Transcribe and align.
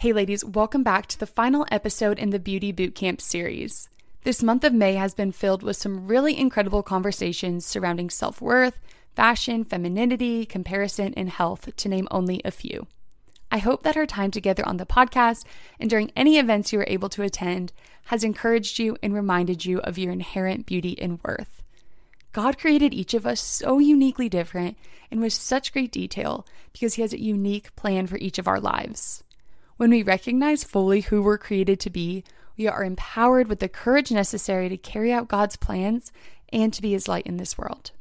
Hey, 0.00 0.12
ladies, 0.12 0.44
welcome 0.44 0.84
back 0.84 1.06
to 1.06 1.18
the 1.18 1.26
final 1.26 1.66
episode 1.72 2.20
in 2.20 2.30
the 2.30 2.38
Beauty 2.38 2.72
Bootcamp 2.72 3.20
series. 3.20 3.88
This 4.22 4.44
month 4.44 4.62
of 4.62 4.72
May 4.72 4.94
has 4.94 5.12
been 5.12 5.32
filled 5.32 5.64
with 5.64 5.76
some 5.76 6.06
really 6.06 6.38
incredible 6.38 6.84
conversations 6.84 7.66
surrounding 7.66 8.08
self 8.08 8.40
worth, 8.40 8.78
fashion, 9.16 9.64
femininity, 9.64 10.46
comparison, 10.46 11.14
and 11.16 11.28
health, 11.28 11.74
to 11.74 11.88
name 11.88 12.06
only 12.12 12.40
a 12.44 12.52
few. 12.52 12.86
I 13.50 13.58
hope 13.58 13.82
that 13.82 13.96
our 13.96 14.06
time 14.06 14.30
together 14.30 14.62
on 14.68 14.76
the 14.76 14.86
podcast 14.86 15.44
and 15.80 15.90
during 15.90 16.12
any 16.14 16.38
events 16.38 16.72
you 16.72 16.78
were 16.78 16.86
able 16.86 17.08
to 17.08 17.24
attend 17.24 17.72
has 18.04 18.22
encouraged 18.22 18.78
you 18.78 18.96
and 19.02 19.12
reminded 19.12 19.64
you 19.64 19.80
of 19.80 19.98
your 19.98 20.12
inherent 20.12 20.64
beauty 20.64 20.96
and 21.02 21.18
worth. 21.24 21.64
God 22.32 22.56
created 22.56 22.94
each 22.94 23.14
of 23.14 23.26
us 23.26 23.40
so 23.40 23.80
uniquely 23.80 24.28
different 24.28 24.76
and 25.10 25.20
with 25.20 25.32
such 25.32 25.72
great 25.72 25.90
detail 25.90 26.46
because 26.72 26.94
He 26.94 27.02
has 27.02 27.12
a 27.12 27.20
unique 27.20 27.74
plan 27.74 28.06
for 28.06 28.18
each 28.18 28.38
of 28.38 28.46
our 28.46 28.60
lives. 28.60 29.24
When 29.78 29.90
we 29.90 30.02
recognize 30.02 30.64
fully 30.64 31.02
who 31.02 31.22
we're 31.22 31.38
created 31.38 31.78
to 31.80 31.88
be, 31.88 32.24
we 32.56 32.66
are 32.66 32.82
empowered 32.82 33.46
with 33.46 33.60
the 33.60 33.68
courage 33.68 34.10
necessary 34.10 34.68
to 34.68 34.76
carry 34.76 35.12
out 35.12 35.28
God's 35.28 35.54
plans 35.54 36.10
and 36.52 36.74
to 36.74 36.82
be 36.82 36.90
His 36.90 37.06
light 37.06 37.28
in 37.28 37.36
this 37.36 37.56
world. 37.56 37.92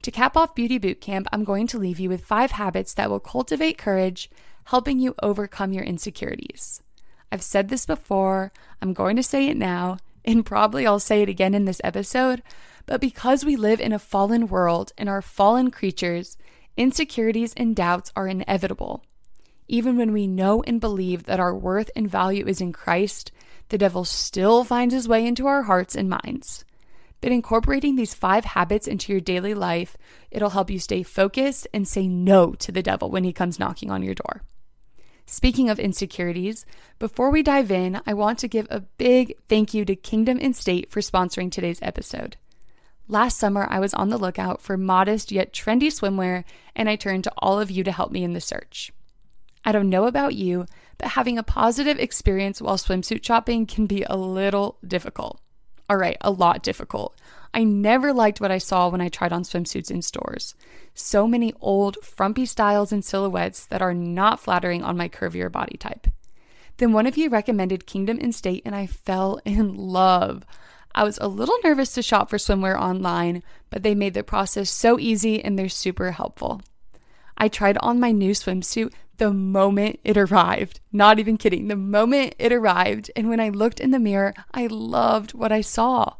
To 0.00 0.10
cap 0.10 0.38
off 0.38 0.54
Beauty 0.54 0.80
Bootcamp, 0.80 1.26
I'm 1.30 1.44
going 1.44 1.66
to 1.66 1.78
leave 1.78 2.00
you 2.00 2.08
with 2.08 2.24
five 2.24 2.52
habits 2.52 2.94
that 2.94 3.10
will 3.10 3.20
cultivate 3.20 3.76
courage, 3.76 4.30
helping 4.64 4.98
you 4.98 5.14
overcome 5.22 5.74
your 5.74 5.84
insecurities. 5.84 6.82
I've 7.30 7.42
said 7.42 7.68
this 7.68 7.84
before, 7.84 8.50
I'm 8.80 8.94
going 8.94 9.16
to 9.16 9.22
say 9.22 9.48
it 9.48 9.58
now, 9.58 9.98
and 10.24 10.46
probably 10.46 10.86
I'll 10.86 10.98
say 10.98 11.20
it 11.20 11.28
again 11.28 11.52
in 11.52 11.66
this 11.66 11.82
episode, 11.84 12.42
but 12.86 13.02
because 13.02 13.44
we 13.44 13.54
live 13.54 13.82
in 13.82 13.92
a 13.92 13.98
fallen 13.98 14.46
world 14.46 14.94
and 14.96 15.10
are 15.10 15.20
fallen 15.20 15.70
creatures, 15.70 16.38
insecurities 16.78 17.52
and 17.54 17.76
doubts 17.76 18.10
are 18.16 18.26
inevitable. 18.26 19.04
Even 19.72 19.96
when 19.96 20.12
we 20.12 20.26
know 20.26 20.64
and 20.64 20.80
believe 20.80 21.26
that 21.26 21.38
our 21.38 21.54
worth 21.54 21.92
and 21.94 22.10
value 22.10 22.44
is 22.44 22.60
in 22.60 22.72
Christ, 22.72 23.30
the 23.68 23.78
devil 23.78 24.04
still 24.04 24.64
finds 24.64 24.92
his 24.92 25.06
way 25.06 25.24
into 25.24 25.46
our 25.46 25.62
hearts 25.62 25.94
and 25.94 26.10
minds. 26.10 26.64
But 27.20 27.30
incorporating 27.30 27.94
these 27.94 28.12
five 28.12 28.44
habits 28.44 28.88
into 28.88 29.12
your 29.12 29.20
daily 29.20 29.54
life, 29.54 29.96
it'll 30.28 30.50
help 30.50 30.70
you 30.70 30.80
stay 30.80 31.04
focused 31.04 31.68
and 31.72 31.86
say 31.86 32.08
no 32.08 32.54
to 32.54 32.72
the 32.72 32.82
devil 32.82 33.12
when 33.12 33.22
he 33.22 33.32
comes 33.32 33.60
knocking 33.60 33.92
on 33.92 34.02
your 34.02 34.16
door. 34.16 34.42
Speaking 35.24 35.70
of 35.70 35.78
insecurities, 35.78 36.66
before 36.98 37.30
we 37.30 37.40
dive 37.40 37.70
in, 37.70 38.00
I 38.04 38.12
want 38.14 38.40
to 38.40 38.48
give 38.48 38.66
a 38.70 38.80
big 38.80 39.36
thank 39.48 39.72
you 39.72 39.84
to 39.84 39.94
Kingdom 39.94 40.40
and 40.42 40.56
State 40.56 40.90
for 40.90 40.98
sponsoring 40.98 41.52
today's 41.52 41.78
episode. 41.80 42.36
Last 43.06 43.38
summer, 43.38 43.68
I 43.70 43.78
was 43.78 43.94
on 43.94 44.08
the 44.08 44.18
lookout 44.18 44.60
for 44.62 44.76
modest 44.76 45.30
yet 45.30 45.52
trendy 45.52 45.92
swimwear, 45.92 46.42
and 46.74 46.88
I 46.88 46.96
turned 46.96 47.22
to 47.22 47.32
all 47.38 47.60
of 47.60 47.70
you 47.70 47.84
to 47.84 47.92
help 47.92 48.10
me 48.10 48.24
in 48.24 48.32
the 48.32 48.40
search. 48.40 48.90
I 49.64 49.72
don't 49.72 49.90
know 49.90 50.06
about 50.06 50.34
you, 50.34 50.66
but 50.98 51.08
having 51.08 51.38
a 51.38 51.42
positive 51.42 51.98
experience 51.98 52.60
while 52.60 52.76
swimsuit 52.76 53.24
shopping 53.24 53.66
can 53.66 53.86
be 53.86 54.04
a 54.04 54.16
little 54.16 54.78
difficult. 54.86 55.40
All 55.88 55.96
right, 55.96 56.16
a 56.20 56.30
lot 56.30 56.62
difficult. 56.62 57.18
I 57.52 57.64
never 57.64 58.12
liked 58.12 58.40
what 58.40 58.52
I 58.52 58.58
saw 58.58 58.88
when 58.88 59.00
I 59.00 59.08
tried 59.08 59.32
on 59.32 59.42
swimsuits 59.42 59.90
in 59.90 60.02
stores. 60.02 60.54
So 60.94 61.26
many 61.26 61.52
old, 61.60 61.96
frumpy 62.02 62.46
styles 62.46 62.92
and 62.92 63.04
silhouettes 63.04 63.66
that 63.66 63.82
are 63.82 63.94
not 63.94 64.40
flattering 64.40 64.84
on 64.84 64.96
my 64.96 65.08
curvier 65.08 65.50
body 65.50 65.76
type. 65.76 66.06
Then 66.76 66.92
one 66.92 67.06
of 67.06 67.16
you 67.16 67.28
recommended 67.28 67.86
Kingdom 67.86 68.18
and 68.20 68.34
State, 68.34 68.62
and 68.64 68.74
I 68.74 68.86
fell 68.86 69.40
in 69.44 69.74
love. 69.74 70.44
I 70.94 71.04
was 71.04 71.18
a 71.18 71.28
little 71.28 71.58
nervous 71.64 71.92
to 71.94 72.02
shop 72.02 72.30
for 72.30 72.36
swimwear 72.36 72.78
online, 72.78 73.42
but 73.68 73.82
they 73.82 73.94
made 73.94 74.14
the 74.14 74.22
process 74.22 74.70
so 74.70 74.98
easy 74.98 75.42
and 75.42 75.58
they're 75.58 75.68
super 75.68 76.12
helpful. 76.12 76.62
I 77.36 77.48
tried 77.48 77.78
on 77.78 78.00
my 78.00 78.12
new 78.12 78.32
swimsuit 78.32 78.92
the 79.20 79.32
moment 79.32 80.00
it 80.02 80.16
arrived. 80.16 80.80
Not 80.90 81.18
even 81.18 81.36
kidding. 81.36 81.68
The 81.68 81.76
moment 81.76 82.34
it 82.38 82.52
arrived. 82.52 83.10
And 83.14 83.28
when 83.28 83.38
I 83.38 83.50
looked 83.50 83.78
in 83.78 83.90
the 83.90 83.98
mirror, 83.98 84.32
I 84.52 84.66
loved 84.66 85.34
what 85.34 85.52
I 85.52 85.60
saw. 85.60 86.14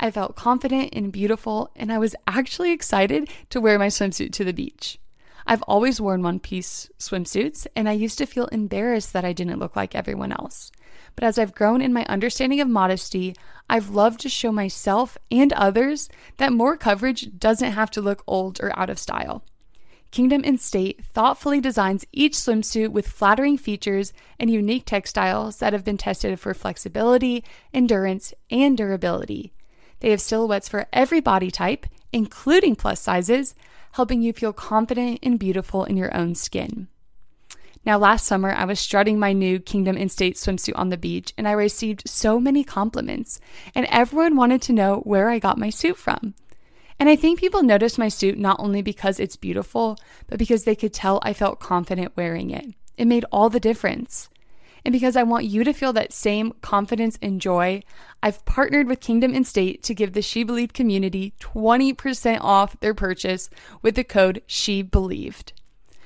I 0.00 0.10
felt 0.10 0.34
confident 0.34 0.90
and 0.92 1.12
beautiful, 1.12 1.70
and 1.76 1.92
I 1.92 1.98
was 1.98 2.16
actually 2.26 2.72
excited 2.72 3.30
to 3.50 3.60
wear 3.60 3.78
my 3.78 3.86
swimsuit 3.86 4.32
to 4.32 4.44
the 4.44 4.52
beach. 4.52 4.98
I've 5.46 5.62
always 5.62 6.00
worn 6.00 6.22
one 6.22 6.40
piece 6.40 6.90
swimsuits, 6.98 7.68
and 7.76 7.88
I 7.88 7.92
used 7.92 8.18
to 8.18 8.26
feel 8.26 8.46
embarrassed 8.46 9.12
that 9.12 9.24
I 9.24 9.32
didn't 9.32 9.60
look 9.60 9.76
like 9.76 9.94
everyone 9.94 10.32
else. 10.32 10.72
But 11.14 11.24
as 11.24 11.38
I've 11.38 11.54
grown 11.54 11.80
in 11.80 11.92
my 11.92 12.04
understanding 12.06 12.60
of 12.60 12.68
modesty, 12.68 13.36
I've 13.68 13.90
loved 13.90 14.18
to 14.20 14.28
show 14.28 14.50
myself 14.50 15.16
and 15.30 15.52
others 15.52 16.08
that 16.38 16.52
more 16.52 16.76
coverage 16.76 17.38
doesn't 17.38 17.72
have 17.72 17.90
to 17.92 18.02
look 18.02 18.24
old 18.26 18.60
or 18.60 18.76
out 18.76 18.90
of 18.90 18.98
style. 18.98 19.44
Kingdom 20.10 20.42
and 20.44 20.60
State 20.60 21.04
thoughtfully 21.04 21.60
designs 21.60 22.04
each 22.12 22.32
swimsuit 22.32 22.88
with 22.88 23.06
flattering 23.06 23.56
features 23.56 24.12
and 24.40 24.50
unique 24.50 24.84
textiles 24.84 25.58
that 25.58 25.72
have 25.72 25.84
been 25.84 25.96
tested 25.96 26.40
for 26.40 26.52
flexibility, 26.52 27.44
endurance, 27.72 28.34
and 28.50 28.76
durability. 28.76 29.52
They 30.00 30.10
have 30.10 30.20
silhouettes 30.20 30.68
for 30.68 30.86
every 30.92 31.20
body 31.20 31.50
type, 31.50 31.86
including 32.12 32.74
plus 32.74 33.00
sizes, 33.00 33.54
helping 33.92 34.20
you 34.20 34.32
feel 34.32 34.52
confident 34.52 35.20
and 35.22 35.38
beautiful 35.38 35.84
in 35.84 35.96
your 35.96 36.14
own 36.16 36.34
skin. 36.34 36.88
Now, 37.84 37.96
last 37.96 38.26
summer, 38.26 38.50
I 38.50 38.64
was 38.64 38.78
strutting 38.80 39.18
my 39.18 39.32
new 39.32 39.58
Kingdom 39.58 39.96
and 39.96 40.10
State 40.10 40.36
swimsuit 40.36 40.74
on 40.74 40.90
the 40.90 40.98
beach, 40.98 41.32
and 41.38 41.48
I 41.48 41.52
received 41.52 42.08
so 42.08 42.38
many 42.38 42.62
compliments, 42.62 43.40
and 43.74 43.86
everyone 43.86 44.36
wanted 44.36 44.60
to 44.62 44.72
know 44.72 44.98
where 45.04 45.30
I 45.30 45.38
got 45.38 45.56
my 45.56 45.70
suit 45.70 45.96
from. 45.96 46.34
And 47.00 47.08
I 47.08 47.16
think 47.16 47.40
people 47.40 47.62
noticed 47.62 47.98
my 47.98 48.08
suit 48.08 48.38
not 48.38 48.60
only 48.60 48.82
because 48.82 49.18
it's 49.18 49.34
beautiful, 49.34 49.98
but 50.26 50.38
because 50.38 50.64
they 50.64 50.76
could 50.76 50.92
tell 50.92 51.18
I 51.22 51.32
felt 51.32 51.58
confident 51.58 52.14
wearing 52.14 52.50
it. 52.50 52.66
It 52.98 53.06
made 53.06 53.24
all 53.32 53.48
the 53.48 53.58
difference. 53.58 54.28
And 54.84 54.92
because 54.92 55.16
I 55.16 55.22
want 55.22 55.46
you 55.46 55.64
to 55.64 55.72
feel 55.72 55.94
that 55.94 56.12
same 56.12 56.52
confidence 56.60 57.18
and 57.22 57.40
joy, 57.40 57.82
I've 58.22 58.44
partnered 58.44 58.86
with 58.86 59.00
Kingdom 59.00 59.34
and 59.34 59.46
State 59.46 59.82
to 59.84 59.94
give 59.94 60.12
the 60.12 60.20
She 60.20 60.44
Believed 60.44 60.74
community 60.74 61.32
20% 61.40 62.38
off 62.42 62.78
their 62.80 62.94
purchase 62.94 63.48
with 63.80 63.94
the 63.94 64.04
code 64.04 64.42
She 64.46 64.82
Believed. 64.82 65.54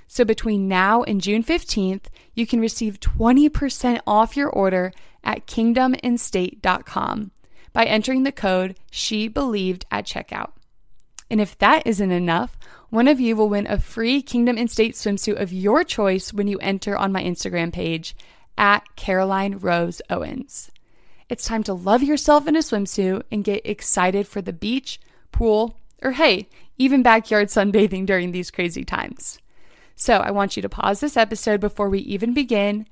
So 0.06 0.24
between 0.24 0.68
now 0.68 1.02
and 1.02 1.20
June 1.20 1.42
15th, 1.42 2.04
you 2.34 2.46
can 2.46 2.60
receive 2.60 3.00
20% 3.00 4.00
off 4.06 4.36
your 4.36 4.48
order 4.48 4.92
at 5.24 5.48
kingdomandstate.com 5.48 7.32
by 7.72 7.84
entering 7.84 8.22
the 8.22 8.30
code 8.30 8.76
She 8.92 9.26
Believed 9.26 9.86
at 9.90 10.06
checkout. 10.06 10.52
And 11.30 11.40
if 11.40 11.56
that 11.58 11.86
isn't 11.86 12.10
enough, 12.10 12.58
one 12.90 13.08
of 13.08 13.18
you 13.20 13.34
will 13.34 13.48
win 13.48 13.66
a 13.66 13.80
free 13.80 14.22
Kingdom 14.22 14.56
and 14.56 14.70
State 14.70 14.94
swimsuit 14.94 15.40
of 15.40 15.52
your 15.52 15.82
choice 15.82 16.32
when 16.32 16.46
you 16.46 16.58
enter 16.58 16.96
on 16.96 17.12
my 17.12 17.22
Instagram 17.22 17.72
page 17.72 18.14
at 18.56 18.84
Caroline 18.96 19.58
Rose 19.58 20.00
Owens. 20.10 20.70
It's 21.28 21.46
time 21.46 21.62
to 21.64 21.74
love 21.74 22.02
yourself 22.02 22.46
in 22.46 22.54
a 22.54 22.60
swimsuit 22.60 23.22
and 23.32 23.42
get 23.42 23.66
excited 23.66 24.28
for 24.28 24.42
the 24.42 24.52
beach, 24.52 25.00
pool, 25.32 25.78
or 26.02 26.12
hey, 26.12 26.48
even 26.78 27.02
backyard 27.02 27.48
sunbathing 27.48 28.06
during 28.06 28.32
these 28.32 28.50
crazy 28.50 28.84
times. 28.84 29.38
So 29.96 30.18
I 30.18 30.30
want 30.30 30.56
you 30.56 30.62
to 30.62 30.68
pause 30.68 31.00
this 31.00 31.16
episode 31.16 31.60
before 31.60 31.88
we 31.88 32.00
even 32.00 32.34
begin. 32.34 32.86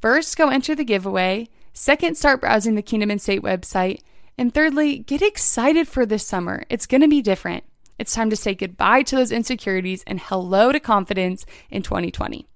First, 0.00 0.36
go 0.36 0.48
enter 0.48 0.74
the 0.74 0.84
giveaway. 0.84 1.48
Second, 1.72 2.16
start 2.16 2.40
browsing 2.40 2.74
the 2.74 2.82
Kingdom 2.82 3.10
and 3.10 3.22
State 3.22 3.42
website. 3.42 4.00
And 4.36 4.52
thirdly, 4.52 4.98
get 4.98 5.22
excited 5.22 5.88
for 5.88 6.04
this 6.04 6.26
summer. 6.26 6.64
It's 6.68 6.86
going 6.86 7.02
to 7.02 7.08
be 7.08 7.22
different. 7.22 7.64
It's 8.00 8.14
time 8.14 8.30
to 8.30 8.36
say 8.36 8.54
goodbye 8.54 9.02
to 9.02 9.16
those 9.16 9.30
insecurities 9.30 10.02
and 10.06 10.18
hello 10.18 10.72
to 10.72 10.80
confidence 10.80 11.44
in 11.68 11.82
2020. 11.82 12.48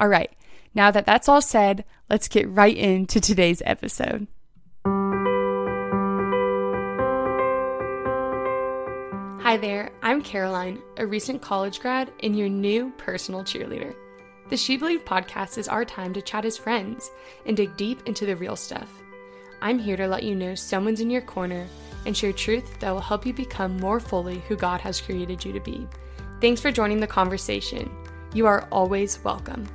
All 0.00 0.08
right, 0.08 0.32
now 0.74 0.90
that 0.90 1.06
that's 1.06 1.28
all 1.28 1.40
said, 1.40 1.84
let's 2.10 2.26
get 2.26 2.50
right 2.50 2.76
into 2.76 3.20
today's 3.20 3.62
episode. 3.64 4.26
Hi 9.44 9.56
there, 9.56 9.92
I'm 10.02 10.22
Caroline, 10.22 10.82
a 10.96 11.06
recent 11.06 11.40
college 11.40 11.78
grad 11.78 12.10
and 12.24 12.36
your 12.36 12.48
new 12.48 12.92
personal 12.98 13.44
cheerleader. 13.44 13.94
The 14.48 14.56
She 14.56 14.76
Believe 14.76 15.04
podcast 15.04 15.56
is 15.56 15.68
our 15.68 15.84
time 15.84 16.12
to 16.14 16.20
chat 16.20 16.44
as 16.44 16.56
friends 16.56 17.12
and 17.46 17.56
dig 17.56 17.76
deep 17.76 18.02
into 18.06 18.26
the 18.26 18.34
real 18.34 18.56
stuff. 18.56 18.90
I'm 19.60 19.80
here 19.80 19.96
to 19.96 20.06
let 20.06 20.22
you 20.22 20.36
know 20.36 20.54
someone's 20.54 21.00
in 21.00 21.10
your 21.10 21.20
corner 21.20 21.66
and 22.06 22.16
share 22.16 22.32
truth 22.32 22.78
that 22.78 22.92
will 22.92 23.00
help 23.00 23.26
you 23.26 23.32
become 23.32 23.76
more 23.78 23.98
fully 23.98 24.38
who 24.46 24.54
God 24.54 24.80
has 24.82 25.00
created 25.00 25.44
you 25.44 25.52
to 25.52 25.58
be. 25.60 25.86
Thanks 26.40 26.60
for 26.60 26.70
joining 26.70 27.00
the 27.00 27.08
conversation. 27.08 27.90
You 28.32 28.46
are 28.46 28.68
always 28.70 29.22
welcome. 29.24 29.66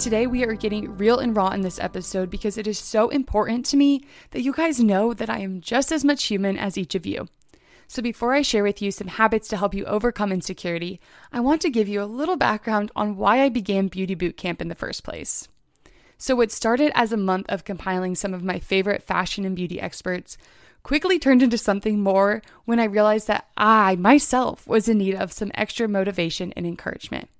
Today, 0.00 0.26
we 0.26 0.44
are 0.44 0.54
getting 0.54 0.96
real 0.96 1.18
and 1.18 1.36
raw 1.36 1.50
in 1.50 1.60
this 1.60 1.78
episode 1.78 2.30
because 2.30 2.58
it 2.58 2.66
is 2.66 2.78
so 2.78 3.10
important 3.10 3.64
to 3.66 3.76
me 3.76 4.04
that 4.30 4.42
you 4.42 4.52
guys 4.52 4.80
know 4.80 5.14
that 5.14 5.30
I 5.30 5.38
am 5.38 5.60
just 5.60 5.92
as 5.92 6.04
much 6.04 6.24
human 6.24 6.58
as 6.58 6.76
each 6.78 6.94
of 6.96 7.06
you. 7.06 7.28
So, 7.90 8.02
before 8.02 8.34
I 8.34 8.42
share 8.42 8.62
with 8.62 8.82
you 8.82 8.90
some 8.90 9.08
habits 9.08 9.48
to 9.48 9.56
help 9.56 9.72
you 9.72 9.86
overcome 9.86 10.30
insecurity, 10.30 11.00
I 11.32 11.40
want 11.40 11.62
to 11.62 11.70
give 11.70 11.88
you 11.88 12.02
a 12.02 12.04
little 12.04 12.36
background 12.36 12.92
on 12.94 13.16
why 13.16 13.40
I 13.40 13.48
began 13.48 13.88
Beauty 13.88 14.14
Boot 14.14 14.36
Camp 14.36 14.60
in 14.60 14.68
the 14.68 14.74
first 14.74 15.02
place. 15.02 15.48
So, 16.18 16.36
what 16.36 16.52
started 16.52 16.92
as 16.94 17.12
a 17.12 17.16
month 17.16 17.46
of 17.48 17.64
compiling 17.64 18.14
some 18.14 18.34
of 18.34 18.44
my 18.44 18.58
favorite 18.58 19.02
fashion 19.02 19.46
and 19.46 19.56
beauty 19.56 19.80
experts 19.80 20.36
quickly 20.82 21.18
turned 21.18 21.42
into 21.42 21.56
something 21.56 21.98
more 21.98 22.42
when 22.66 22.78
I 22.78 22.84
realized 22.84 23.26
that 23.28 23.48
I 23.56 23.96
myself 23.96 24.66
was 24.66 24.86
in 24.86 24.98
need 24.98 25.14
of 25.14 25.32
some 25.32 25.50
extra 25.54 25.88
motivation 25.88 26.52
and 26.56 26.66
encouragement. 26.66 27.30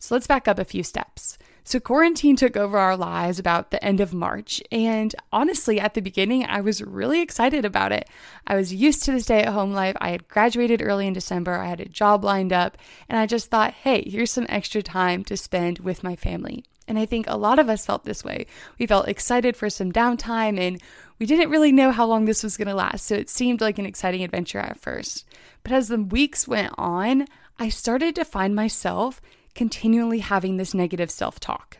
So 0.00 0.16
let's 0.16 0.26
back 0.26 0.48
up 0.48 0.58
a 0.58 0.64
few 0.64 0.82
steps. 0.82 1.38
So, 1.66 1.80
quarantine 1.80 2.36
took 2.36 2.58
over 2.58 2.76
our 2.76 2.96
lives 2.96 3.38
about 3.38 3.70
the 3.70 3.82
end 3.82 3.98
of 4.00 4.12
March. 4.12 4.62
And 4.70 5.14
honestly, 5.32 5.80
at 5.80 5.94
the 5.94 6.02
beginning, 6.02 6.44
I 6.44 6.60
was 6.60 6.82
really 6.82 7.22
excited 7.22 7.64
about 7.64 7.90
it. 7.90 8.08
I 8.46 8.54
was 8.54 8.74
used 8.74 9.02
to 9.04 9.12
the 9.12 9.20
stay 9.20 9.40
at 9.40 9.52
home 9.54 9.72
life. 9.72 9.96
I 9.98 10.10
had 10.10 10.28
graduated 10.28 10.82
early 10.82 11.06
in 11.06 11.14
December, 11.14 11.54
I 11.54 11.68
had 11.68 11.80
a 11.80 11.86
job 11.86 12.22
lined 12.22 12.52
up, 12.52 12.76
and 13.08 13.18
I 13.18 13.24
just 13.24 13.50
thought, 13.50 13.72
hey, 13.72 14.02
here's 14.06 14.30
some 14.30 14.46
extra 14.50 14.82
time 14.82 15.24
to 15.24 15.38
spend 15.38 15.78
with 15.78 16.04
my 16.04 16.16
family. 16.16 16.64
And 16.86 16.98
I 16.98 17.06
think 17.06 17.26
a 17.26 17.38
lot 17.38 17.58
of 17.58 17.70
us 17.70 17.86
felt 17.86 18.04
this 18.04 18.22
way. 18.22 18.46
We 18.78 18.86
felt 18.86 19.08
excited 19.08 19.56
for 19.56 19.70
some 19.70 19.90
downtime 19.90 20.58
and 20.58 20.80
we 21.18 21.26
didn't 21.26 21.50
really 21.50 21.72
know 21.72 21.92
how 21.92 22.04
long 22.04 22.24
this 22.24 22.42
was 22.42 22.56
going 22.56 22.68
to 22.68 22.74
last. 22.74 23.06
So 23.06 23.14
it 23.14 23.30
seemed 23.30 23.60
like 23.60 23.78
an 23.78 23.86
exciting 23.86 24.22
adventure 24.22 24.58
at 24.58 24.78
first. 24.78 25.24
But 25.62 25.72
as 25.72 25.88
the 25.88 25.98
weeks 25.98 26.46
went 26.46 26.74
on, 26.76 27.26
I 27.58 27.68
started 27.68 28.14
to 28.16 28.24
find 28.24 28.54
myself 28.54 29.22
continually 29.54 30.18
having 30.20 30.56
this 30.56 30.74
negative 30.74 31.10
self 31.10 31.40
talk. 31.40 31.78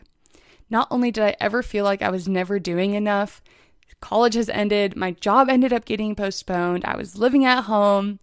Not 0.69 0.87
only 0.89 1.11
did 1.11 1.23
I 1.23 1.35
ever 1.39 1.61
feel 1.61 1.83
like 1.83 2.01
I 2.01 2.09
was 2.09 2.27
never 2.27 2.59
doing 2.59 2.93
enough, 2.93 3.41
college 4.01 4.35
has 4.35 4.49
ended, 4.49 4.95
my 4.95 5.11
job 5.11 5.49
ended 5.49 5.73
up 5.73 5.85
getting 5.85 6.15
postponed, 6.15 6.85
I 6.85 6.97
was 6.97 7.17
living 7.17 7.45
at 7.45 7.63
home. 7.63 8.19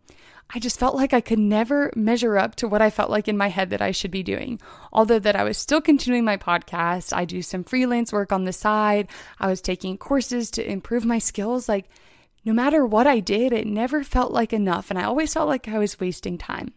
I 0.54 0.58
just 0.58 0.78
felt 0.78 0.94
like 0.94 1.14
I 1.14 1.22
could 1.22 1.38
never 1.38 1.90
measure 1.96 2.36
up 2.36 2.56
to 2.56 2.68
what 2.68 2.82
I 2.82 2.90
felt 2.90 3.10
like 3.10 3.26
in 3.26 3.38
my 3.38 3.48
head 3.48 3.70
that 3.70 3.80
I 3.80 3.90
should 3.90 4.10
be 4.10 4.22
doing. 4.22 4.60
Although 4.92 5.18
that 5.20 5.34
I 5.34 5.44
was 5.44 5.56
still 5.56 5.80
continuing 5.80 6.26
my 6.26 6.36
podcast, 6.36 7.16
I 7.16 7.24
do 7.24 7.40
some 7.40 7.64
freelance 7.64 8.12
work 8.12 8.32
on 8.32 8.44
the 8.44 8.52
side, 8.52 9.08
I 9.40 9.46
was 9.46 9.62
taking 9.62 9.96
courses 9.96 10.50
to 10.52 10.70
improve 10.70 11.06
my 11.06 11.18
skills, 11.18 11.70
like 11.70 11.88
no 12.44 12.52
matter 12.52 12.84
what 12.84 13.06
I 13.06 13.20
did, 13.20 13.52
it 13.52 13.66
never 13.66 14.04
felt 14.04 14.30
like 14.30 14.52
enough 14.52 14.90
and 14.90 14.98
I 14.98 15.04
always 15.04 15.32
felt 15.32 15.48
like 15.48 15.68
I 15.68 15.78
was 15.78 15.98
wasting 15.98 16.36
time. 16.36 16.74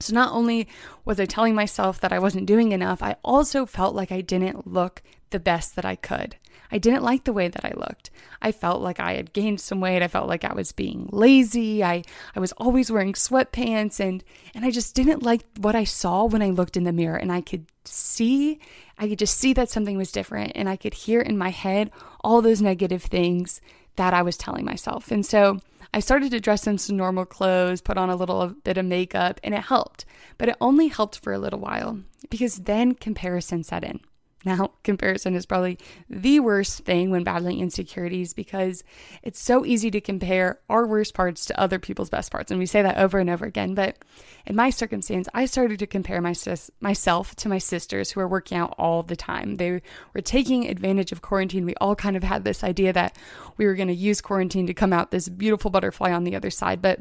So 0.00 0.14
not 0.14 0.32
only 0.32 0.68
was 1.04 1.18
I 1.18 1.26
telling 1.26 1.54
myself 1.54 2.00
that 2.00 2.12
I 2.12 2.18
wasn't 2.18 2.46
doing 2.46 2.72
enough, 2.72 3.02
I 3.02 3.16
also 3.24 3.66
felt 3.66 3.94
like 3.94 4.12
I 4.12 4.20
didn't 4.20 4.66
look 4.66 5.02
the 5.30 5.40
best 5.40 5.76
that 5.76 5.84
I 5.84 5.96
could. 5.96 6.36
I 6.70 6.78
didn't 6.78 7.02
like 7.02 7.24
the 7.24 7.32
way 7.32 7.48
that 7.48 7.64
I 7.64 7.72
looked. 7.76 8.10
I 8.42 8.52
felt 8.52 8.82
like 8.82 9.00
I 9.00 9.14
had 9.14 9.32
gained 9.32 9.60
some 9.60 9.80
weight. 9.80 10.02
I 10.02 10.08
felt 10.08 10.28
like 10.28 10.44
I 10.44 10.52
was 10.52 10.72
being 10.72 11.08
lazy. 11.10 11.82
I, 11.82 12.02
I 12.36 12.40
was 12.40 12.52
always 12.52 12.92
wearing 12.92 13.14
sweatpants 13.14 14.00
and 14.00 14.22
and 14.54 14.64
I 14.64 14.70
just 14.70 14.94
didn't 14.94 15.22
like 15.22 15.44
what 15.58 15.74
I 15.74 15.84
saw 15.84 16.26
when 16.26 16.42
I 16.42 16.50
looked 16.50 16.76
in 16.76 16.84
the 16.84 16.92
mirror 16.92 17.16
and 17.16 17.32
I 17.32 17.40
could 17.40 17.66
see 17.84 18.60
I 18.98 19.08
could 19.08 19.18
just 19.18 19.38
see 19.38 19.54
that 19.54 19.70
something 19.70 19.96
was 19.96 20.12
different 20.12 20.52
and 20.54 20.68
I 20.68 20.76
could 20.76 20.92
hear 20.92 21.20
in 21.20 21.38
my 21.38 21.50
head 21.50 21.90
all 22.22 22.42
those 22.42 22.60
negative 22.60 23.02
things 23.02 23.60
that 23.96 24.12
I 24.12 24.22
was 24.22 24.36
telling 24.36 24.64
myself. 24.64 25.10
And 25.10 25.24
so 25.24 25.60
I 25.98 26.00
started 26.00 26.30
to 26.30 26.38
dress 26.38 26.68
in 26.68 26.78
some 26.78 26.96
normal 26.96 27.26
clothes, 27.26 27.80
put 27.80 27.98
on 27.98 28.08
a 28.08 28.14
little 28.14 28.54
bit 28.62 28.78
of 28.78 28.84
makeup, 28.84 29.40
and 29.42 29.52
it 29.52 29.62
helped. 29.62 30.04
But 30.38 30.48
it 30.48 30.56
only 30.60 30.86
helped 30.86 31.18
for 31.18 31.32
a 31.32 31.40
little 31.40 31.58
while 31.58 31.98
because 32.30 32.58
then 32.58 32.94
comparison 32.94 33.64
set 33.64 33.82
in. 33.82 33.98
Now, 34.44 34.72
comparison 34.84 35.34
is 35.34 35.46
probably 35.46 35.78
the 36.08 36.40
worst 36.40 36.84
thing 36.84 37.10
when 37.10 37.24
battling 37.24 37.60
insecurities 37.60 38.34
because 38.34 38.84
it's 39.22 39.40
so 39.40 39.64
easy 39.64 39.90
to 39.90 40.00
compare 40.00 40.60
our 40.68 40.86
worst 40.86 41.14
parts 41.14 41.46
to 41.46 41.60
other 41.60 41.78
people's 41.78 42.10
best 42.10 42.30
parts. 42.30 42.50
And 42.50 42.58
we 42.58 42.66
say 42.66 42.82
that 42.82 42.98
over 42.98 43.18
and 43.18 43.30
over 43.30 43.44
again. 43.44 43.74
But 43.74 43.98
in 44.46 44.56
my 44.56 44.70
circumstance, 44.70 45.28
I 45.34 45.46
started 45.46 45.78
to 45.80 45.86
compare 45.86 46.20
my 46.20 46.32
sis- 46.32 46.70
myself 46.80 47.34
to 47.36 47.48
my 47.48 47.58
sisters 47.58 48.10
who 48.10 48.20
are 48.20 48.28
working 48.28 48.58
out 48.58 48.74
all 48.78 49.02
the 49.02 49.16
time. 49.16 49.56
They 49.56 49.82
were 50.14 50.20
taking 50.20 50.68
advantage 50.68 51.12
of 51.12 51.22
quarantine. 51.22 51.66
We 51.66 51.74
all 51.80 51.94
kind 51.94 52.16
of 52.16 52.22
had 52.22 52.44
this 52.44 52.64
idea 52.64 52.92
that 52.92 53.16
we 53.56 53.66
were 53.66 53.74
going 53.74 53.88
to 53.88 53.94
use 53.94 54.20
quarantine 54.20 54.66
to 54.66 54.74
come 54.74 54.92
out 54.92 55.10
this 55.10 55.28
beautiful 55.28 55.70
butterfly 55.70 56.12
on 56.12 56.24
the 56.24 56.36
other 56.36 56.50
side. 56.50 56.80
But 56.80 57.00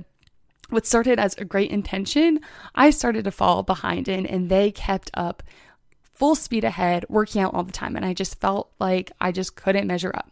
what 0.70 0.86
started 0.86 1.18
as 1.18 1.36
a 1.38 1.46
great 1.46 1.72
intention, 1.72 2.42
I 2.76 2.90
started 2.90 3.24
to 3.24 3.32
fall 3.32 3.64
behind 3.64 4.10
in, 4.10 4.26
and 4.26 4.50
they 4.50 4.72
kept 4.72 5.10
up 5.14 5.42
full 6.18 6.36
speed 6.36 6.64
ahead, 6.64 7.06
working 7.10 7.42
out 7.42 7.54
all 7.54 7.64
the 7.64 7.72
time. 7.72 7.96
And 7.96 8.06
I 8.06 8.14
just 8.14 8.40
felt 8.40 8.72
like 8.80 9.12
I 9.22 9.32
just 9.32 9.56
couldn't 9.56 9.88
measure 9.88 10.12
up. 10.16 10.32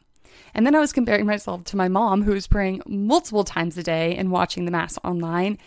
And 0.53 0.65
then 0.65 0.73
I 0.73 0.79
was 0.79 0.93
comparing 0.93 1.25
myself 1.25 1.65
to 1.65 1.77
my 1.77 1.89
mom, 1.89 2.23
who 2.23 2.31
was 2.31 2.47
praying 2.47 2.81
multiple 2.87 3.43
times 3.43 3.77
a 3.77 3.83
day 3.83 4.15
and 4.15 4.31
watching 4.31 4.63
the 4.63 4.71
Mass 4.71 4.97
online. 5.03 5.57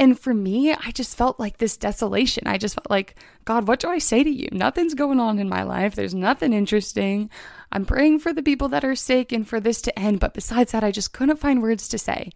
And 0.00 0.18
for 0.18 0.34
me, 0.34 0.72
I 0.72 0.90
just 0.90 1.16
felt 1.16 1.38
like 1.38 1.58
this 1.58 1.76
desolation. 1.76 2.46
I 2.46 2.58
just 2.58 2.74
felt 2.74 2.90
like, 2.90 3.14
God, 3.44 3.68
what 3.68 3.78
do 3.78 3.88
I 3.88 3.98
say 3.98 4.24
to 4.24 4.30
you? 4.30 4.48
Nothing's 4.50 4.94
going 4.94 5.20
on 5.20 5.38
in 5.38 5.48
my 5.48 5.62
life. 5.62 5.94
There's 5.94 6.14
nothing 6.14 6.52
interesting. 6.52 7.30
I'm 7.70 7.86
praying 7.86 8.18
for 8.18 8.32
the 8.32 8.42
people 8.42 8.68
that 8.70 8.84
are 8.84 8.96
sick 8.96 9.30
and 9.30 9.46
for 9.46 9.60
this 9.60 9.80
to 9.82 9.96
end. 9.96 10.18
But 10.18 10.34
besides 10.34 10.72
that, 10.72 10.82
I 10.82 10.90
just 10.90 11.12
couldn't 11.12 11.36
find 11.36 11.62
words 11.62 11.86
to 11.88 11.98
say. 11.98 12.32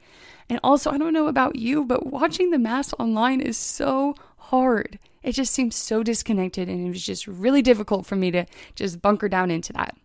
And 0.49 0.61
also, 0.63 0.93
I 0.93 0.99
don't 0.99 1.13
know 1.13 1.27
about 1.27 1.57
you, 1.57 1.85
but 1.85 2.07
watching 2.07 2.51
the 2.51 2.59
Mass 2.59 2.95
online 3.01 3.41
is 3.41 3.59
so 3.59 4.15
hard 4.37 5.01
it 5.27 5.35
just 5.35 5.53
seemed 5.53 5.75
so 5.75 6.05
disconnected 6.05 6.69
and 6.69 6.87
it 6.87 6.89
was 6.89 7.05
just 7.05 7.27
really 7.27 7.61
difficult 7.61 8.07
for 8.07 8.15
me 8.15 8.31
to 8.31 8.47
just 8.77 9.03
bunker 9.03 9.29
down 9.29 9.51
into 9.51 9.73
that. 9.73 9.97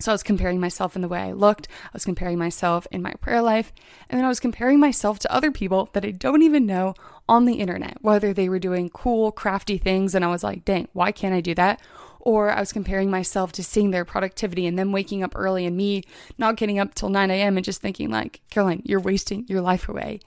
So 0.00 0.10
I 0.10 0.14
was 0.14 0.22
comparing 0.22 0.58
myself 0.58 0.96
in 0.96 1.02
the 1.02 1.08
way 1.08 1.20
I 1.20 1.32
looked, 1.32 1.68
I 1.84 1.90
was 1.92 2.04
comparing 2.04 2.38
myself 2.38 2.86
in 2.90 3.02
my 3.02 3.12
prayer 3.14 3.42
life, 3.42 3.72
and 4.08 4.16
then 4.16 4.24
I 4.24 4.28
was 4.28 4.40
comparing 4.40 4.80
myself 4.80 5.18
to 5.20 5.32
other 5.32 5.50
people 5.50 5.90
that 5.92 6.04
I 6.04 6.12
don't 6.12 6.42
even 6.42 6.66
know 6.66 6.94
on 7.28 7.44
the 7.44 7.54
internet, 7.54 7.98
whether 8.00 8.32
they 8.32 8.48
were 8.48 8.60
doing 8.60 8.88
cool, 8.90 9.32
crafty 9.32 9.76
things, 9.76 10.14
and 10.14 10.24
I 10.24 10.28
was 10.28 10.44
like, 10.44 10.64
dang, 10.64 10.88
why 10.92 11.12
can't 11.12 11.34
I 11.34 11.40
do 11.40 11.54
that? 11.56 11.82
Or 12.20 12.50
I 12.50 12.60
was 12.60 12.72
comparing 12.72 13.10
myself 13.10 13.52
to 13.52 13.64
seeing 13.64 13.90
their 13.90 14.04
productivity 14.04 14.66
and 14.66 14.78
them 14.78 14.92
waking 14.92 15.22
up 15.22 15.32
early 15.36 15.66
and 15.66 15.76
me 15.76 16.04
not 16.36 16.56
getting 16.56 16.78
up 16.78 16.94
till 16.94 17.08
9 17.08 17.30
a.m. 17.30 17.56
and 17.56 17.64
just 17.64 17.80
thinking, 17.80 18.10
like, 18.10 18.40
Caroline, 18.50 18.82
you're 18.84 19.00
wasting 19.00 19.44
your 19.48 19.60
life 19.60 19.88
away. 19.88 20.20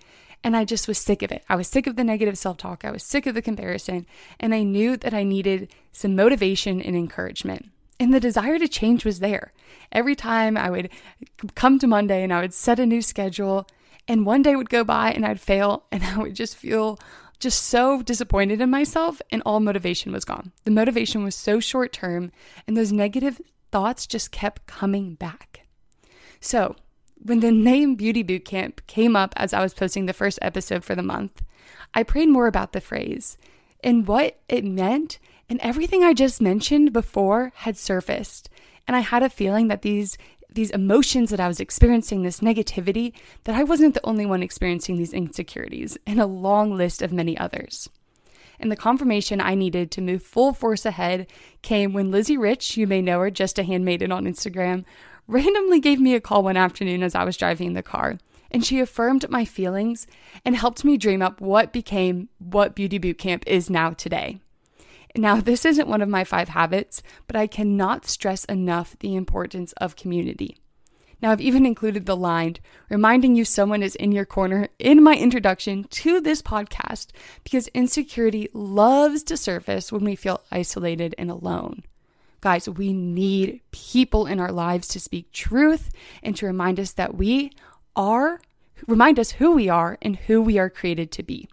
And 0.43 0.55
I 0.55 0.65
just 0.65 0.87
was 0.87 0.97
sick 0.97 1.21
of 1.21 1.31
it. 1.31 1.43
I 1.49 1.55
was 1.55 1.67
sick 1.67 1.85
of 1.85 1.95
the 1.95 2.03
negative 2.03 2.37
self 2.37 2.57
talk. 2.57 2.83
I 2.83 2.91
was 2.91 3.03
sick 3.03 3.27
of 3.27 3.35
the 3.35 3.41
comparison. 3.41 4.07
And 4.39 4.55
I 4.55 4.63
knew 4.63 4.97
that 4.97 5.13
I 5.13 5.23
needed 5.23 5.71
some 5.91 6.15
motivation 6.15 6.81
and 6.81 6.95
encouragement. 6.95 7.69
And 7.99 8.13
the 8.13 8.19
desire 8.19 8.57
to 8.57 8.67
change 8.67 9.05
was 9.05 9.19
there. 9.19 9.53
Every 9.91 10.15
time 10.15 10.57
I 10.57 10.71
would 10.71 10.89
come 11.53 11.77
to 11.77 11.87
Monday 11.87 12.23
and 12.23 12.33
I 12.33 12.41
would 12.41 12.53
set 12.53 12.79
a 12.79 12.85
new 12.85 13.01
schedule, 13.01 13.67
and 14.07 14.25
one 14.25 14.41
day 14.41 14.55
would 14.55 14.69
go 14.69 14.83
by 14.83 15.11
and 15.11 15.25
I'd 15.25 15.39
fail, 15.39 15.83
and 15.91 16.03
I 16.03 16.17
would 16.17 16.35
just 16.35 16.55
feel 16.55 16.97
just 17.41 17.65
so 17.65 18.01
disappointed 18.01 18.61
in 18.61 18.69
myself, 18.69 19.21
and 19.31 19.41
all 19.45 19.59
motivation 19.59 20.11
was 20.11 20.23
gone. 20.23 20.51
The 20.63 20.71
motivation 20.71 21.23
was 21.23 21.35
so 21.35 21.59
short 21.59 21.91
term, 21.91 22.31
and 22.67 22.77
those 22.77 22.91
negative 22.91 23.41
thoughts 23.71 24.07
just 24.07 24.31
kept 24.31 24.67
coming 24.67 25.15
back. 25.15 25.65
So, 26.39 26.75
when 27.23 27.39
the 27.39 27.51
name 27.51 27.95
Beauty 27.95 28.23
Bootcamp 28.23 28.85
came 28.87 29.15
up 29.15 29.33
as 29.37 29.53
I 29.53 29.61
was 29.61 29.73
posting 29.73 30.05
the 30.05 30.13
first 30.13 30.39
episode 30.41 30.83
for 30.83 30.95
the 30.95 31.03
month, 31.03 31.43
I 31.93 32.03
prayed 32.03 32.29
more 32.29 32.47
about 32.47 32.71
the 32.71 32.81
phrase 32.81 33.37
and 33.83 34.07
what 34.07 34.39
it 34.47 34.63
meant, 34.63 35.19
and 35.49 35.59
everything 35.61 36.03
I 36.03 36.13
just 36.13 36.41
mentioned 36.41 36.93
before 36.93 37.51
had 37.55 37.77
surfaced. 37.77 38.49
And 38.87 38.95
I 38.95 39.01
had 39.01 39.23
a 39.23 39.29
feeling 39.29 39.67
that 39.67 39.81
these 39.81 40.17
these 40.51 40.71
emotions 40.71 41.29
that 41.29 41.39
I 41.39 41.47
was 41.47 41.59
experiencing, 41.59 42.23
this 42.23 42.41
negativity, 42.41 43.13
that 43.45 43.55
I 43.55 43.63
wasn't 43.63 43.93
the 43.93 44.05
only 44.05 44.25
one 44.25 44.43
experiencing 44.43 44.97
these 44.97 45.13
insecurities, 45.13 45.97
and 46.05 46.19
a 46.19 46.25
long 46.25 46.75
list 46.75 47.01
of 47.01 47.13
many 47.13 47.37
others. 47.37 47.89
And 48.59 48.71
the 48.71 48.75
confirmation 48.75 49.41
I 49.41 49.55
needed 49.55 49.89
to 49.91 50.01
move 50.01 50.21
full 50.21 50.53
force 50.53 50.85
ahead 50.85 51.27
came 51.61 51.93
when 51.93 52.11
Lizzie 52.11 52.37
Rich, 52.37 52.77
you 52.77 52.85
may 52.85 53.01
know 53.01 53.19
her, 53.19 53.31
just 53.31 53.57
a 53.57 53.63
handmaiden 53.63 54.11
on 54.11 54.25
Instagram, 54.25 54.85
randomly 55.27 55.79
gave 55.79 55.99
me 55.99 56.13
a 56.13 56.21
call 56.21 56.43
one 56.43 56.57
afternoon 56.57 57.01
as 57.01 57.15
I 57.15 57.23
was 57.23 57.37
driving 57.37 57.67
in 57.67 57.73
the 57.73 57.81
car, 57.81 58.19
and 58.51 58.65
she 58.65 58.79
affirmed 58.79 59.29
my 59.29 59.45
feelings 59.45 60.05
and 60.45 60.55
helped 60.55 60.83
me 60.83 60.97
dream 60.97 61.21
up 61.21 61.41
what 61.41 61.71
became 61.71 62.29
what 62.37 62.75
Beauty 62.75 62.99
Bootcamp 62.99 63.43
is 63.47 63.69
now 63.69 63.91
today. 63.91 64.41
Now, 65.15 65.41
this 65.41 65.65
isn't 65.65 65.87
one 65.87 66.01
of 66.01 66.09
my 66.09 66.23
five 66.23 66.49
habits, 66.49 67.03
but 67.27 67.35
I 67.35 67.47
cannot 67.47 68.05
stress 68.05 68.45
enough 68.45 68.95
the 68.99 69.15
importance 69.15 69.73
of 69.73 69.95
community. 69.95 70.57
Now, 71.21 71.31
I've 71.31 71.41
even 71.41 71.65
included 71.65 72.05
the 72.05 72.15
line 72.15 72.57
reminding 72.89 73.35
you 73.35 73.45
someone 73.45 73.83
is 73.83 73.95
in 73.95 74.11
your 74.11 74.25
corner 74.25 74.69
in 74.79 75.03
my 75.03 75.15
introduction 75.15 75.83
to 75.91 76.19
this 76.19 76.41
podcast 76.41 77.07
because 77.43 77.67
insecurity 77.69 78.49
loves 78.53 79.21
to 79.23 79.37
surface 79.37 79.91
when 79.91 80.03
we 80.03 80.15
feel 80.15 80.41
isolated 80.51 81.13
and 81.17 81.29
alone. 81.29 81.83
Guys, 82.39 82.67
we 82.67 82.91
need 82.91 83.61
people 83.69 84.25
in 84.25 84.39
our 84.39 84.51
lives 84.51 84.87
to 84.87 84.99
speak 84.99 85.31
truth 85.31 85.91
and 86.23 86.35
to 86.37 86.47
remind 86.47 86.79
us 86.79 86.93
that 86.93 87.13
we 87.15 87.51
are, 87.95 88.41
remind 88.87 89.19
us 89.19 89.33
who 89.33 89.51
we 89.51 89.69
are 89.69 89.99
and 90.01 90.15
who 90.15 90.41
we 90.41 90.57
are 90.57 90.71
created 90.71 91.11
to 91.11 91.21
be. 91.21 91.47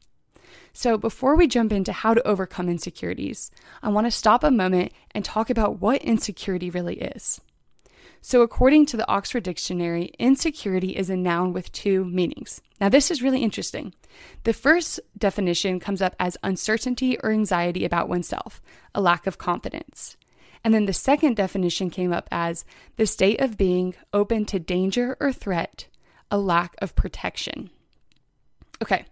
So, 0.80 0.96
before 0.96 1.34
we 1.34 1.48
jump 1.48 1.72
into 1.72 1.92
how 1.92 2.14
to 2.14 2.24
overcome 2.24 2.68
insecurities, 2.68 3.50
I 3.82 3.88
want 3.88 4.06
to 4.06 4.12
stop 4.12 4.44
a 4.44 4.50
moment 4.52 4.92
and 5.10 5.24
talk 5.24 5.50
about 5.50 5.80
what 5.80 6.04
insecurity 6.04 6.70
really 6.70 7.00
is. 7.00 7.40
So, 8.20 8.42
according 8.42 8.86
to 8.86 8.96
the 8.96 9.08
Oxford 9.08 9.42
Dictionary, 9.42 10.12
insecurity 10.20 10.90
is 10.90 11.10
a 11.10 11.16
noun 11.16 11.52
with 11.52 11.72
two 11.72 12.04
meanings. 12.04 12.60
Now, 12.80 12.88
this 12.88 13.10
is 13.10 13.24
really 13.24 13.42
interesting. 13.42 13.92
The 14.44 14.52
first 14.52 15.00
definition 15.18 15.80
comes 15.80 16.00
up 16.00 16.14
as 16.20 16.36
uncertainty 16.44 17.18
or 17.24 17.32
anxiety 17.32 17.84
about 17.84 18.08
oneself, 18.08 18.62
a 18.94 19.00
lack 19.00 19.26
of 19.26 19.36
confidence. 19.36 20.16
And 20.62 20.72
then 20.72 20.86
the 20.86 20.92
second 20.92 21.34
definition 21.34 21.90
came 21.90 22.12
up 22.12 22.28
as 22.30 22.64
the 22.94 23.06
state 23.06 23.40
of 23.40 23.58
being 23.58 23.96
open 24.12 24.44
to 24.44 24.60
danger 24.60 25.16
or 25.18 25.32
threat, 25.32 25.88
a 26.30 26.38
lack 26.38 26.76
of 26.78 26.94
protection. 26.94 27.70
Okay, 28.80 29.06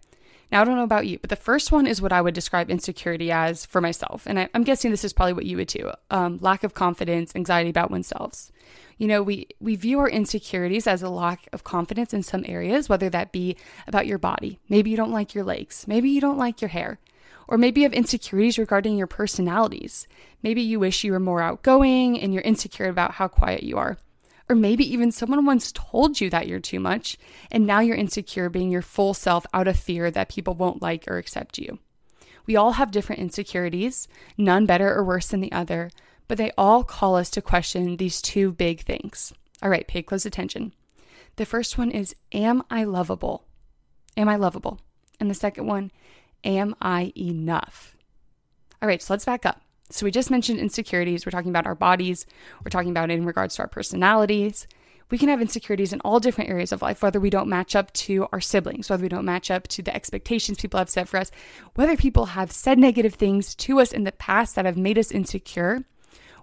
now, 0.53 0.62
I 0.62 0.65
don't 0.65 0.76
know 0.76 0.85
about 0.85 1.07
you, 1.07 1.19
but 1.19 1.31
the 1.31 1.37
first 1.37 1.73
one 1.73 1.87
is 1.87 2.00
what 2.00 2.12
I 2.12 2.21
would 2.21 2.35
describe 2.35 2.71
insecurity 2.71 3.33
as 3.33 3.67
for 3.67 3.81
myself. 3.81 4.26
And 4.26 4.38
I, 4.38 4.49
am 4.55 4.62
guessing 4.62 4.91
this 4.91 5.05
is 5.05 5.12
probably 5.12 5.33
what 5.33 5.47
you 5.47 5.57
would 5.57 5.69
too 5.69 5.91
um, 6.11 6.38
lack 6.41 6.62
of 6.62 6.73
confidence, 6.73 7.35
anxiety 7.35 7.71
about 7.71 7.91
oneself. 7.91 8.53
You 8.97 9.09
know, 9.09 9.23
we, 9.23 9.49
we 9.61 9.75
view 9.75 9.99
our 9.99 10.09
insecurities 10.09 10.87
as 10.87 11.03
a 11.03 11.11
lack 11.11 11.49
of 11.53 11.65
confidence 11.65 12.15
in 12.15 12.23
some 12.23 12.45
areas, 12.47 12.88
whether 12.88 13.11
that 13.11 13.33
be 13.33 13.57
about 13.88 14.07
your 14.07 14.19
body. 14.19 14.61
Maybe 14.69 14.91
you 14.91 14.97
don't 14.97 15.12
like 15.12 15.35
your 15.35 15.45
legs. 15.45 15.85
Maybe 15.88 16.09
you 16.11 16.21
don't 16.21 16.38
like 16.38 16.62
your 16.62 16.71
hair. 16.71 17.00
Or 17.49 17.59
maybe 17.59 17.81
you 17.81 17.85
have 17.85 17.93
insecurities 17.93 18.59
regarding 18.59 18.97
your 18.97 19.07
personalities. 19.07 20.07
Maybe 20.43 20.62
you 20.62 20.81
wish 20.81 21.05
you 21.05 21.12
were 21.12 21.21
more 21.21 21.43
outgoing 21.43 22.19
and 22.19 22.33
you're 22.33 22.43
insecure 22.43 22.88
about 22.88 23.12
how 23.12 23.29
quiet 23.29 23.62
you 23.65 23.79
are. 23.79 23.99
Or 24.49 24.55
maybe 24.55 24.91
even 24.91 25.11
someone 25.11 25.45
once 25.45 25.73
told 25.73 26.21
you 26.21 26.31
that 26.31 26.47
you're 26.47 26.61
too 26.61 26.79
much, 26.79 27.19
and 27.50 27.67
now 27.67 27.81
you're 27.81 27.97
insecure 27.97 28.49
being 28.49 28.71
your 28.71 28.83
full 28.83 29.12
self 29.12 29.45
out 29.53 29.67
of 29.67 29.79
fear 29.79 30.11
that 30.11 30.29
people 30.29 30.55
won't 30.55 30.83
like 30.83 31.09
or 31.09 31.19
accept 31.19 31.59
you. 31.59 31.79
We 32.47 32.55
all 32.55 32.73
have 32.73 32.93
different 32.93 33.23
insecurities, 33.23 34.07
none 34.38 34.67
better 34.67 34.95
or 34.95 35.05
worse 35.05 35.29
than 35.29 35.41
the 35.41 35.53
other, 35.53 35.91
but 36.29 36.38
they 36.38 36.53
all 36.57 36.85
call 36.85 37.17
us 37.17 37.29
to 37.31 37.43
question 37.43 37.97
these 37.97 38.23
two 38.23 38.53
big 38.53 38.83
things. 38.83 39.33
All 39.62 39.69
right, 39.69 39.87
pay 39.87 40.03
close 40.03 40.25
attention. 40.25 40.73
The 41.37 41.47
first 41.47 41.76
one 41.76 41.91
is 41.91 42.15
Am 42.33 42.62
I 42.71 42.85
lovable? 42.85 43.45
Am 44.17 44.29
I 44.29 44.37
lovable? 44.37 44.81
And 45.19 45.29
the 45.29 45.35
second 45.35 45.67
one, 45.67 45.91
Am 46.45 46.76
I 46.81 47.12
enough? 47.17 47.97
All 48.81 48.87
right, 48.87 49.03
so 49.03 49.12
let's 49.12 49.25
back 49.25 49.45
up. 49.45 49.61
So 49.90 50.05
we 50.05 50.11
just 50.11 50.31
mentioned 50.31 50.59
insecurities. 50.59 51.25
We're 51.25 51.31
talking 51.31 51.50
about 51.50 51.66
our 51.66 51.75
bodies, 51.75 52.26
we're 52.64 52.71
talking 52.71 52.90
about 52.90 53.11
in 53.11 53.25
regards 53.25 53.57
to 53.57 53.62
our 53.62 53.69
personalities. 53.69 54.66
We 55.09 55.19
can 55.19 55.28
have 55.28 55.40
insecurities 55.40 55.93
in 55.93 56.00
all 56.00 56.19
different 56.19 56.50
areas 56.50 56.73
of 56.73 56.83
life, 56.83 57.00
whether 57.00 57.21
we 57.21 57.31
don't 57.31 57.49
match 57.49 57.76
up 57.76 57.93
to 57.93 58.26
our 58.33 58.40
siblings, 58.40 58.90
whether 58.90 59.02
we 59.02 59.09
don't 59.09 59.25
match 59.25 59.52
up 59.52 59.69
to 59.69 59.83
the 59.83 59.95
expectations 59.95 60.59
people 60.59 60.78
have 60.78 60.90
set 60.90 61.09
for 61.09 61.19
us, 61.19 61.31
whether 61.76 61.97
people 61.97 62.26
have 62.26 62.50
said 62.50 62.76
negative 62.76 63.14
things 63.14 63.55
to 63.55 63.78
us 63.78 63.93
in 63.93 64.02
the 64.02 64.11
past 64.11 64.57
that 64.57 64.64
have 64.64 64.76
made 64.76 64.99
us 64.99 65.12
insecure. 65.12 65.85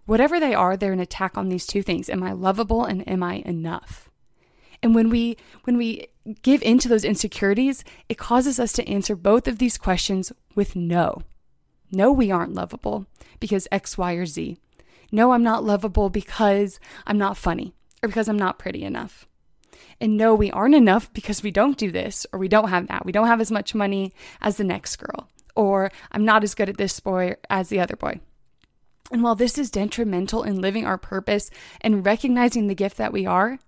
Whatever 0.06 0.40
they 0.40 0.54
are, 0.54 0.78
they're 0.78 0.94
an 0.94 1.02
attack 1.02 1.38
on 1.38 1.50
these 1.50 1.68
two 1.68 1.84
things. 1.84 2.10
Am 2.10 2.24
I 2.24 2.32
lovable 2.32 2.86
and 2.86 3.06
am 3.08 3.22
I 3.22 3.44
enough? 3.46 4.10
And 4.82 4.94
when 4.94 5.10
we 5.10 5.38
when 5.64 5.78
we 5.78 6.08
give 6.42 6.62
into 6.62 6.88
those 6.88 7.06
insecurities, 7.06 7.84
it 8.08 8.18
causes 8.18 8.60
us 8.60 8.74
to 8.74 8.88
answer 8.88 9.16
both 9.16 9.48
of 9.48 9.58
these 9.58 9.78
questions 9.78 10.32
with 10.56 10.76
no. 10.76 11.22
No, 11.94 12.12
we 12.12 12.32
aren't 12.32 12.56
lovable 12.56 13.06
because 13.40 13.68
X, 13.72 13.98
Y, 13.98 14.14
or 14.14 14.26
Z. 14.26 14.58
No, 15.12 15.32
I'm 15.32 15.44
not 15.44 15.64
lovable 15.64 16.10
because 16.10 16.80
I'm 17.06 17.20
not 17.20 17.38
funny 17.38 17.76
or 18.02 18.10
because 18.10 18.28
I'm 18.28 18.38
not 18.38 18.58
pretty 18.58 18.84
enough. 18.84 19.28
And 20.02 20.18
no, 20.18 20.34
we 20.34 20.50
aren't 20.50 20.74
enough 20.74 21.14
because 21.14 21.44
we 21.44 21.52
don't 21.52 21.78
do 21.78 21.92
this 21.92 22.26
or 22.34 22.40
we 22.40 22.48
don't 22.48 22.70
have 22.70 22.88
that. 22.88 23.06
We 23.06 23.12
don't 23.12 23.28
have 23.28 23.40
as 23.40 23.52
much 23.52 23.76
money 23.76 24.12
as 24.42 24.58
the 24.58 24.64
next 24.64 24.96
girl, 24.96 25.30
or 25.56 25.92
I'm 26.12 26.26
not 26.26 26.44
as 26.44 26.56
good 26.56 26.68
at 26.68 26.78
this 26.78 27.00
boy 27.00 27.36
as 27.48 27.70
the 27.70 27.80
other 27.80 27.96
boy. 27.96 28.20
And 29.12 29.22
while 29.22 29.36
this 29.36 29.60
is 29.60 29.70
detrimental 29.70 30.42
in 30.42 30.62
living 30.62 30.88
our 30.88 30.98
purpose 30.98 31.52
and 31.82 32.04
recognizing 32.04 32.68
the 32.68 32.76
gift 32.76 32.98
that 32.98 33.14
we 33.14 33.28
are, 33.28 33.60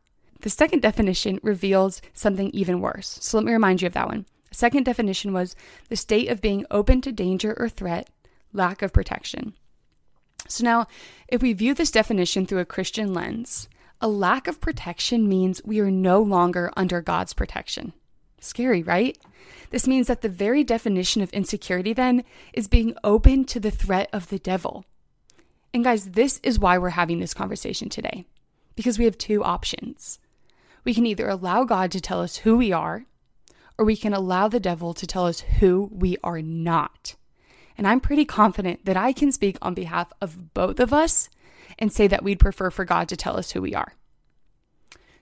the 0.41 0.49
second 0.49 0.81
definition 0.81 1.39
reveals 1.43 2.01
something 2.13 2.49
even 2.51 2.81
worse. 2.81 3.19
So 3.21 3.37
let 3.37 3.45
me 3.45 3.53
remind 3.53 3.83
you 3.83 3.87
of 3.87 3.93
that 3.93 4.07
one. 4.07 4.25
Second 4.51 4.85
definition 4.85 5.31
was 5.31 5.55
the 5.89 5.95
state 5.95 6.29
of 6.29 6.41
being 6.41 6.65
open 6.71 7.01
to 7.01 7.11
danger 7.11 7.55
or 7.59 7.69
threat 7.69 8.09
lack 8.55 8.81
of 8.81 8.93
protection. 8.93 9.53
So, 10.47 10.63
now, 10.63 10.87
if 11.27 11.41
we 11.41 11.53
view 11.53 11.73
this 11.73 11.91
definition 11.91 12.45
through 12.45 12.59
a 12.59 12.65
Christian 12.65 13.13
lens, 13.13 13.67
a 14.01 14.07
lack 14.07 14.47
of 14.47 14.61
protection 14.61 15.27
means 15.27 15.61
we 15.63 15.79
are 15.79 15.91
no 15.91 16.21
longer 16.21 16.71
under 16.75 17.01
God's 17.01 17.33
protection. 17.33 17.93
Scary, 18.39 18.83
right? 18.83 19.17
This 19.71 19.87
means 19.87 20.07
that 20.07 20.21
the 20.21 20.29
very 20.29 20.63
definition 20.63 21.21
of 21.21 21.31
insecurity 21.31 21.93
then 21.93 22.23
is 22.53 22.67
being 22.67 22.95
open 23.03 23.45
to 23.45 23.59
the 23.59 23.71
threat 23.71 24.09
of 24.13 24.29
the 24.29 24.37
devil. 24.37 24.85
And 25.73 25.83
guys, 25.83 26.11
this 26.11 26.39
is 26.43 26.59
why 26.59 26.77
we're 26.77 26.89
having 26.89 27.19
this 27.19 27.33
conversation 27.33 27.89
today, 27.89 28.25
because 28.75 28.99
we 28.99 29.05
have 29.05 29.17
two 29.17 29.43
options. 29.43 30.19
We 30.83 30.93
can 30.93 31.05
either 31.05 31.27
allow 31.27 31.63
God 31.63 31.91
to 31.91 31.99
tell 31.99 32.21
us 32.21 32.37
who 32.37 32.57
we 32.57 32.71
are, 32.71 33.05
or 33.77 33.85
we 33.85 33.97
can 33.97 34.13
allow 34.13 34.47
the 34.47 34.59
devil 34.59 34.93
to 34.93 35.07
tell 35.07 35.25
us 35.25 35.39
who 35.39 35.89
we 35.91 36.17
are 36.23 36.41
not. 36.41 37.15
And 37.77 37.87
I'm 37.87 37.99
pretty 37.99 38.25
confident 38.25 38.85
that 38.85 38.97
I 38.97 39.11
can 39.11 39.31
speak 39.31 39.57
on 39.61 39.73
behalf 39.73 40.13
of 40.21 40.53
both 40.53 40.79
of 40.79 40.93
us 40.93 41.29
and 41.77 41.91
say 41.91 42.07
that 42.07 42.23
we'd 42.23 42.39
prefer 42.39 42.69
for 42.69 42.85
God 42.85 43.09
to 43.09 43.17
tell 43.17 43.37
us 43.37 43.51
who 43.51 43.61
we 43.61 43.73
are. 43.73 43.93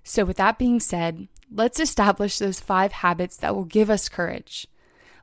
So, 0.03 0.25
with 0.25 0.37
that 0.37 0.59
being 0.59 0.79
said, 0.79 1.27
let's 1.51 1.79
establish 1.79 2.37
those 2.37 2.59
five 2.59 2.91
habits 2.91 3.37
that 3.37 3.55
will 3.55 3.63
give 3.63 3.89
us 3.89 4.09
courage. 4.09 4.67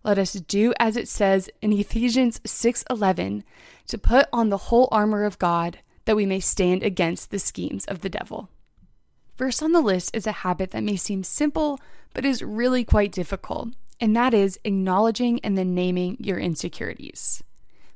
Let 0.02 0.18
us 0.18 0.32
do 0.32 0.72
as 0.80 0.96
it 0.96 1.08
says 1.08 1.50
in 1.60 1.72
Ephesians 1.72 2.40
6:11 2.40 3.42
to 3.88 3.98
put 3.98 4.28
on 4.32 4.48
the 4.48 4.56
whole 4.68 4.88
armor 4.90 5.24
of 5.24 5.38
God 5.38 5.80
that 6.06 6.16
we 6.16 6.24
may 6.24 6.40
stand 6.40 6.82
against 6.82 7.30
the 7.30 7.38
schemes 7.38 7.84
of 7.84 8.00
the 8.00 8.08
devil. 8.08 8.48
First 9.36 9.62
on 9.62 9.72
the 9.72 9.80
list 9.80 10.14
is 10.14 10.26
a 10.26 10.32
habit 10.32 10.70
that 10.70 10.82
may 10.82 10.96
seem 10.96 11.22
simple 11.22 11.78
but 12.14 12.24
is 12.24 12.42
really 12.42 12.84
quite 12.84 13.12
difficult, 13.12 13.70
and 14.00 14.16
that 14.16 14.32
is 14.32 14.58
acknowledging 14.64 15.40
and 15.40 15.56
then 15.58 15.74
naming 15.74 16.16
your 16.18 16.38
insecurities. 16.38 17.42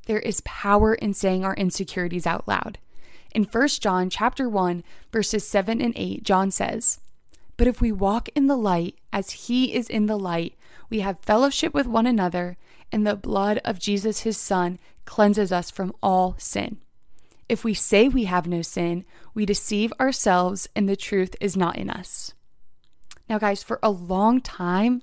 There 0.05 0.19
is 0.19 0.41
power 0.41 0.93
in 0.93 1.13
saying 1.13 1.43
our 1.43 1.55
insecurities 1.55 2.27
out 2.27 2.47
loud. 2.47 2.77
In 3.33 3.43
1 3.43 3.67
John 3.79 4.09
chapter 4.09 4.47
1 4.47 4.83
verses 5.11 5.47
7 5.47 5.81
and 5.81 5.93
8, 5.95 6.23
John 6.23 6.51
says, 6.51 6.99
"But 7.57 7.67
if 7.67 7.81
we 7.81 7.91
walk 7.91 8.29
in 8.35 8.47
the 8.47 8.55
light 8.55 8.97
as 9.11 9.31
he 9.31 9.73
is 9.73 9.89
in 9.89 10.05
the 10.05 10.19
light, 10.19 10.55
we 10.89 10.99
have 10.99 11.19
fellowship 11.19 11.73
with 11.73 11.87
one 11.87 12.05
another, 12.05 12.57
and 12.91 13.05
the 13.05 13.15
blood 13.15 13.59
of 13.65 13.79
Jesus 13.79 14.21
his 14.21 14.37
son 14.37 14.77
cleanses 15.05 15.51
us 15.51 15.71
from 15.71 15.93
all 16.03 16.35
sin." 16.37 16.77
If 17.49 17.63
we 17.63 17.73
say 17.73 18.07
we 18.07 18.25
have 18.25 18.47
no 18.47 18.61
sin, 18.61 19.05
we 19.33 19.45
deceive 19.45 19.93
ourselves 19.99 20.67
and 20.75 20.87
the 20.87 20.95
truth 20.95 21.35
is 21.39 21.57
not 21.57 21.77
in 21.77 21.89
us. 21.89 22.33
Now, 23.27 23.39
guys, 23.39 23.63
for 23.63 23.79
a 23.81 23.89
long 23.89 24.41
time, 24.41 25.01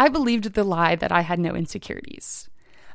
I 0.00 0.08
believed 0.08 0.54
the 0.54 0.64
lie 0.64 0.96
that 0.96 1.12
I 1.12 1.20
had 1.20 1.38
no 1.38 1.54
insecurities. 1.54 2.48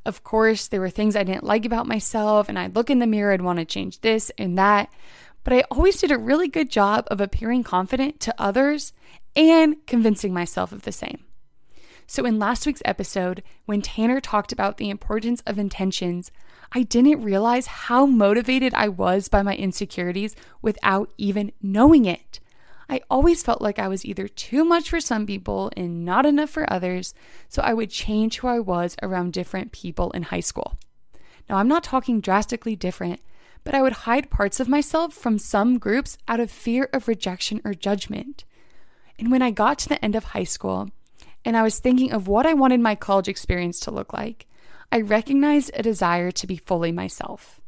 Of 0.07 0.23
course, 0.23 0.67
there 0.67 0.81
were 0.81 0.89
things 0.89 1.15
I 1.15 1.21
didn't 1.21 1.43
like 1.43 1.63
about 1.63 1.85
myself, 1.85 2.49
and 2.49 2.57
I'd 2.57 2.75
look 2.75 2.89
in 2.89 2.97
the 2.97 3.05
mirror 3.05 3.31
and 3.31 3.45
want 3.45 3.59
to 3.59 3.65
change 3.65 4.01
this 4.01 4.31
and 4.39 4.57
that, 4.57 4.91
but 5.43 5.53
I 5.53 5.65
always 5.69 6.01
did 6.01 6.09
a 6.09 6.17
really 6.17 6.47
good 6.47 6.71
job 6.71 7.07
of 7.11 7.21
appearing 7.21 7.63
confident 7.63 8.19
to 8.21 8.33
others 8.39 8.91
and 9.35 9.85
convincing 9.85 10.33
myself 10.33 10.71
of 10.71 10.81
the 10.81 10.91
same. 10.91 11.25
So, 12.07 12.25
in 12.25 12.39
last 12.39 12.65
week's 12.65 12.81
episode, 12.85 13.43
when 13.67 13.83
Tanner 13.83 14.19
talked 14.19 14.51
about 14.51 14.77
the 14.77 14.89
importance 14.89 15.43
of 15.45 15.59
intentions, 15.59 16.31
I 16.71 16.81
didn't 16.81 17.21
realize 17.21 17.67
how 17.67 18.07
motivated 18.07 18.73
I 18.73 18.87
was 18.87 19.27
by 19.27 19.43
my 19.43 19.55
insecurities 19.55 20.35
without 20.59 21.11
even 21.19 21.51
knowing 21.61 22.05
it. 22.05 22.39
I 22.89 23.01
always 23.09 23.41
felt 23.41 23.61
like 23.61 23.79
I 23.79 23.87
was 23.87 24.05
either 24.05 24.27
too 24.27 24.63
much 24.63 24.89
for 24.89 24.99
some 24.99 25.25
people 25.25 25.71
and 25.75 26.05
not 26.05 26.25
enough 26.25 26.51
for 26.51 26.71
others, 26.71 27.13
so 27.49 27.61
I 27.61 27.73
would 27.73 27.89
change 27.89 28.37
who 28.37 28.47
I 28.47 28.59
was 28.59 28.95
around 29.01 29.33
different 29.33 29.71
people 29.71 30.11
in 30.11 30.23
high 30.23 30.41
school. 30.41 30.77
Now, 31.49 31.57
I'm 31.57 31.67
not 31.67 31.83
talking 31.83 32.21
drastically 32.21 32.75
different, 32.75 33.21
but 33.63 33.73
I 33.73 33.81
would 33.81 33.93
hide 33.93 34.29
parts 34.29 34.59
of 34.59 34.69
myself 34.69 35.13
from 35.13 35.39
some 35.39 35.79
groups 35.79 36.17
out 36.27 36.39
of 36.39 36.51
fear 36.51 36.89
of 36.93 37.07
rejection 37.07 37.61
or 37.65 37.73
judgment. 37.73 38.45
And 39.17 39.31
when 39.31 39.41
I 39.41 39.51
got 39.51 39.79
to 39.79 39.89
the 39.89 40.03
end 40.03 40.15
of 40.15 40.25
high 40.25 40.43
school 40.43 40.89
and 41.43 41.57
I 41.57 41.63
was 41.63 41.79
thinking 41.79 42.11
of 42.11 42.27
what 42.27 42.45
I 42.45 42.53
wanted 42.53 42.79
my 42.79 42.95
college 42.95 43.27
experience 43.27 43.79
to 43.81 43.91
look 43.91 44.13
like, 44.13 44.45
I 44.91 45.01
recognized 45.01 45.71
a 45.73 45.83
desire 45.83 46.31
to 46.31 46.47
be 46.47 46.57
fully 46.57 46.91
myself. 46.91 47.59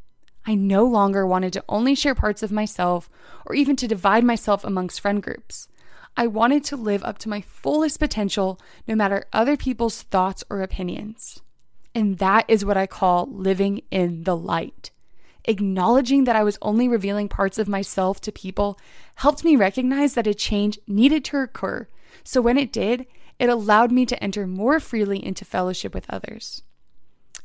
I 0.47 0.55
no 0.55 0.85
longer 0.85 1.27
wanted 1.27 1.51
to 1.53 1.63
only 1.67 1.93
share 1.93 2.15
parts 2.15 2.41
of 2.41 2.53
myself 2.53 3.09
or 3.45 3.53
even 3.53 3.75
to 3.75 3.87
divide 3.87 4.23
myself 4.23 4.63
amongst 4.63 5.01
friend 5.01 5.21
groups. 5.21 5.67
I 6.15 6.27
wanted 6.27 6.63
to 6.65 6.77
live 6.77 7.03
up 7.03 7.17
to 7.19 7.29
my 7.29 7.41
fullest 7.41 7.99
potential 7.99 8.57
no 8.87 8.95
matter 8.95 9.25
other 9.33 9.57
people's 9.57 10.03
thoughts 10.03 10.45
or 10.49 10.61
opinions. 10.61 11.41
And 11.93 12.17
that 12.19 12.45
is 12.47 12.63
what 12.63 12.77
I 12.77 12.87
call 12.87 13.27
living 13.29 13.81
in 13.91 14.23
the 14.23 14.37
light. 14.37 14.91
Acknowledging 15.43 16.23
that 16.23 16.35
I 16.35 16.43
was 16.43 16.57
only 16.61 16.87
revealing 16.87 17.27
parts 17.27 17.59
of 17.59 17.67
myself 17.67 18.21
to 18.21 18.31
people 18.31 18.79
helped 19.15 19.43
me 19.43 19.57
recognize 19.57 20.13
that 20.13 20.27
a 20.27 20.33
change 20.33 20.79
needed 20.87 21.25
to 21.25 21.37
occur. 21.37 21.87
So 22.23 22.41
when 22.41 22.57
it 22.57 22.71
did, 22.71 23.05
it 23.37 23.49
allowed 23.49 23.91
me 23.91 24.05
to 24.05 24.23
enter 24.23 24.47
more 24.47 24.79
freely 24.79 25.23
into 25.23 25.43
fellowship 25.43 25.93
with 25.93 26.05
others. 26.09 26.63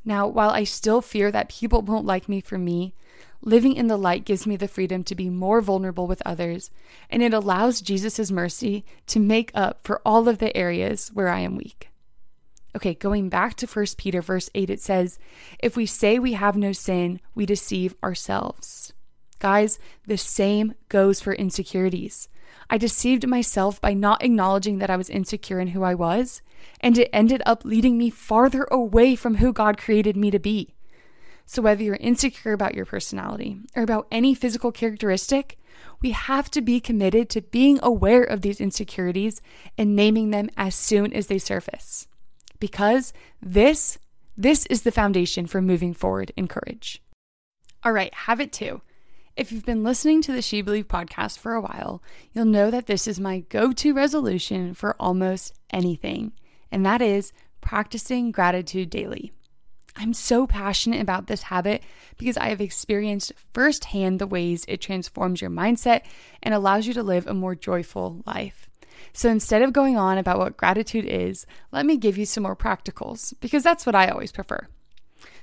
Now, 0.04 0.26
while 0.26 0.50
I 0.50 0.64
still 0.64 1.00
fear 1.00 1.30
that 1.30 1.48
people 1.48 1.82
won't 1.82 2.06
like 2.06 2.28
me 2.28 2.40
for 2.40 2.58
me, 2.58 2.94
living 3.40 3.74
in 3.74 3.86
the 3.86 3.96
light 3.96 4.24
gives 4.24 4.46
me 4.46 4.56
the 4.56 4.68
freedom 4.68 5.04
to 5.04 5.14
be 5.14 5.28
more 5.28 5.60
vulnerable 5.60 6.06
with 6.06 6.22
others, 6.24 6.70
and 7.10 7.22
it 7.22 7.34
allows 7.34 7.80
Jesus' 7.80 8.30
mercy 8.30 8.84
to 9.08 9.20
make 9.20 9.50
up 9.54 9.80
for 9.84 10.00
all 10.04 10.28
of 10.28 10.38
the 10.38 10.56
areas 10.56 11.10
where 11.14 11.28
I 11.28 11.40
am 11.40 11.56
weak. 11.56 11.88
Okay, 12.74 12.94
going 12.94 13.28
back 13.28 13.54
to 13.56 13.66
1 13.66 13.86
Peter 13.98 14.22
verse 14.22 14.48
8, 14.54 14.70
it 14.70 14.80
says, 14.80 15.18
If 15.58 15.76
we 15.76 15.84
say 15.86 16.18
we 16.18 16.32
have 16.32 16.56
no 16.56 16.72
sin, 16.72 17.20
we 17.34 17.44
deceive 17.44 17.94
ourselves. 18.02 18.92
Guys, 19.38 19.78
the 20.06 20.16
same 20.16 20.74
goes 20.88 21.20
for 21.20 21.34
insecurities. 21.34 22.28
I 22.70 22.78
deceived 22.78 23.26
myself 23.26 23.80
by 23.80 23.94
not 23.94 24.22
acknowledging 24.22 24.78
that 24.78 24.90
I 24.90 24.96
was 24.96 25.10
insecure 25.10 25.60
in 25.60 25.68
who 25.68 25.82
I 25.82 25.94
was, 25.94 26.42
and 26.80 26.96
it 26.96 27.10
ended 27.12 27.42
up 27.44 27.64
leading 27.64 27.98
me 27.98 28.10
farther 28.10 28.66
away 28.70 29.16
from 29.16 29.36
who 29.36 29.52
God 29.52 29.78
created 29.78 30.16
me 30.16 30.30
to 30.30 30.38
be. 30.38 30.74
So, 31.44 31.60
whether 31.60 31.82
you're 31.82 31.96
insecure 31.96 32.52
about 32.52 32.74
your 32.74 32.86
personality 32.86 33.58
or 33.76 33.82
about 33.82 34.06
any 34.10 34.34
physical 34.34 34.72
characteristic, 34.72 35.58
we 36.00 36.10
have 36.12 36.50
to 36.52 36.60
be 36.60 36.80
committed 36.80 37.28
to 37.30 37.42
being 37.42 37.78
aware 37.82 38.22
of 38.22 38.40
these 38.40 38.60
insecurities 38.60 39.40
and 39.76 39.96
naming 39.96 40.30
them 40.30 40.50
as 40.56 40.74
soon 40.74 41.12
as 41.12 41.26
they 41.26 41.38
surface. 41.38 42.06
Because 42.58 43.12
this, 43.40 43.98
this 44.36 44.66
is 44.66 44.82
the 44.82 44.92
foundation 44.92 45.46
for 45.46 45.60
moving 45.60 45.94
forward 45.94 46.32
in 46.36 46.48
courage. 46.48 47.02
All 47.84 47.92
right, 47.92 48.14
habit 48.14 48.52
two. 48.52 48.82
If 49.34 49.50
you've 49.50 49.64
been 49.64 49.82
listening 49.82 50.20
to 50.22 50.32
the 50.32 50.42
She 50.42 50.60
Believe 50.60 50.88
podcast 50.88 51.38
for 51.38 51.54
a 51.54 51.60
while, 51.60 52.02
you'll 52.32 52.44
know 52.44 52.70
that 52.70 52.86
this 52.86 53.08
is 53.08 53.18
my 53.18 53.40
go 53.48 53.72
to 53.72 53.94
resolution 53.94 54.74
for 54.74 54.94
almost 55.00 55.54
anything, 55.70 56.32
and 56.70 56.84
that 56.84 57.00
is 57.00 57.32
practicing 57.62 58.30
gratitude 58.30 58.90
daily. 58.90 59.32
I'm 59.96 60.12
so 60.12 60.46
passionate 60.46 61.00
about 61.00 61.28
this 61.28 61.44
habit 61.44 61.82
because 62.18 62.36
I 62.36 62.50
have 62.50 62.60
experienced 62.60 63.32
firsthand 63.54 64.18
the 64.18 64.26
ways 64.26 64.66
it 64.68 64.82
transforms 64.82 65.40
your 65.40 65.50
mindset 65.50 66.02
and 66.42 66.52
allows 66.52 66.86
you 66.86 66.92
to 66.92 67.02
live 67.02 67.26
a 67.26 67.32
more 67.32 67.54
joyful 67.54 68.22
life. 68.26 68.68
So 69.14 69.30
instead 69.30 69.62
of 69.62 69.72
going 69.72 69.96
on 69.96 70.18
about 70.18 70.38
what 70.38 70.58
gratitude 70.58 71.06
is, 71.06 71.46
let 71.70 71.86
me 71.86 71.96
give 71.96 72.18
you 72.18 72.26
some 72.26 72.42
more 72.42 72.56
practicals 72.56 73.32
because 73.40 73.62
that's 73.62 73.86
what 73.86 73.94
I 73.94 74.08
always 74.08 74.32
prefer. 74.32 74.68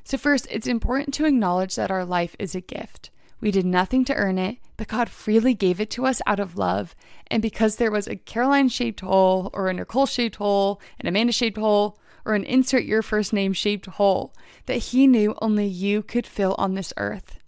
So, 0.03 0.17
first, 0.17 0.47
it's 0.49 0.67
important 0.67 1.13
to 1.15 1.25
acknowledge 1.25 1.75
that 1.75 1.91
our 1.91 2.05
life 2.05 2.35
is 2.39 2.55
a 2.55 2.61
gift. 2.61 3.09
We 3.41 3.51
did 3.51 3.65
nothing 3.65 4.03
to 4.05 4.15
earn 4.15 4.37
it, 4.37 4.57
but 4.75 4.87
God 4.87 5.09
freely 5.09 5.53
gave 5.53 5.79
it 5.79 5.89
to 5.91 6.05
us 6.05 6.21
out 6.25 6.39
of 6.39 6.57
love. 6.57 6.95
And 7.27 7.41
because 7.41 7.75
there 7.75 7.91
was 7.91 8.07
a 8.07 8.15
Caroline 8.15 8.69
shaped 8.69 8.99
hole, 8.99 9.49
or 9.53 9.67
a 9.67 9.73
Nicole 9.73 10.05
shaped 10.05 10.37
hole, 10.37 10.81
an 10.99 11.07
Amanda 11.07 11.31
shaped 11.31 11.57
hole, 11.57 11.97
or 12.25 12.35
an 12.35 12.43
insert 12.43 12.83
your 12.83 13.01
first 13.01 13.31
name 13.31 13.53
shaped 13.53 13.85
hole 13.85 14.33
that 14.65 14.77
he 14.77 15.07
knew 15.07 15.35
only 15.41 15.65
you 15.65 16.03
could 16.03 16.27
fill 16.27 16.55
on 16.57 16.73
this 16.73 16.93
earth. 16.97 17.39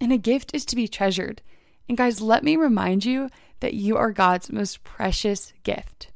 And 0.00 0.12
a 0.12 0.18
gift 0.18 0.50
is 0.54 0.64
to 0.66 0.76
be 0.76 0.88
treasured. 0.88 1.42
And 1.88 1.96
guys, 1.96 2.20
let 2.20 2.44
me 2.44 2.56
remind 2.56 3.04
you 3.04 3.30
that 3.60 3.74
you 3.74 3.96
are 3.96 4.12
God's 4.12 4.52
most 4.52 4.84
precious 4.84 5.52
gift. 5.62 6.10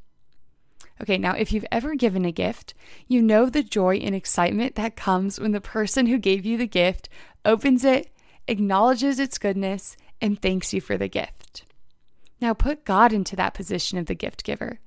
Okay, 1.01 1.17
now 1.17 1.33
if 1.33 1.51
you've 1.51 1.65
ever 1.71 1.95
given 1.95 2.25
a 2.25 2.31
gift, 2.31 2.73
you 3.07 3.21
know 3.21 3.49
the 3.49 3.63
joy 3.63 3.97
and 3.97 4.15
excitement 4.15 4.75
that 4.75 4.95
comes 4.95 5.39
when 5.39 5.51
the 5.51 5.59
person 5.59 6.05
who 6.05 6.17
gave 6.17 6.45
you 6.45 6.57
the 6.57 6.67
gift 6.67 7.09
opens 7.43 7.83
it, 7.83 8.09
acknowledges 8.47 9.19
its 9.19 9.37
goodness, 9.37 9.97
and 10.21 10.41
thanks 10.41 10.73
you 10.73 10.81
for 10.81 10.97
the 10.97 11.07
gift. 11.07 11.65
Now 12.41 12.53
put 12.53 12.85
God 12.85 13.13
into 13.13 13.35
that 13.35 13.53
position 13.53 13.97
of 13.97 14.05
the 14.05 14.15
gift 14.15 14.43
giver. 14.43 14.79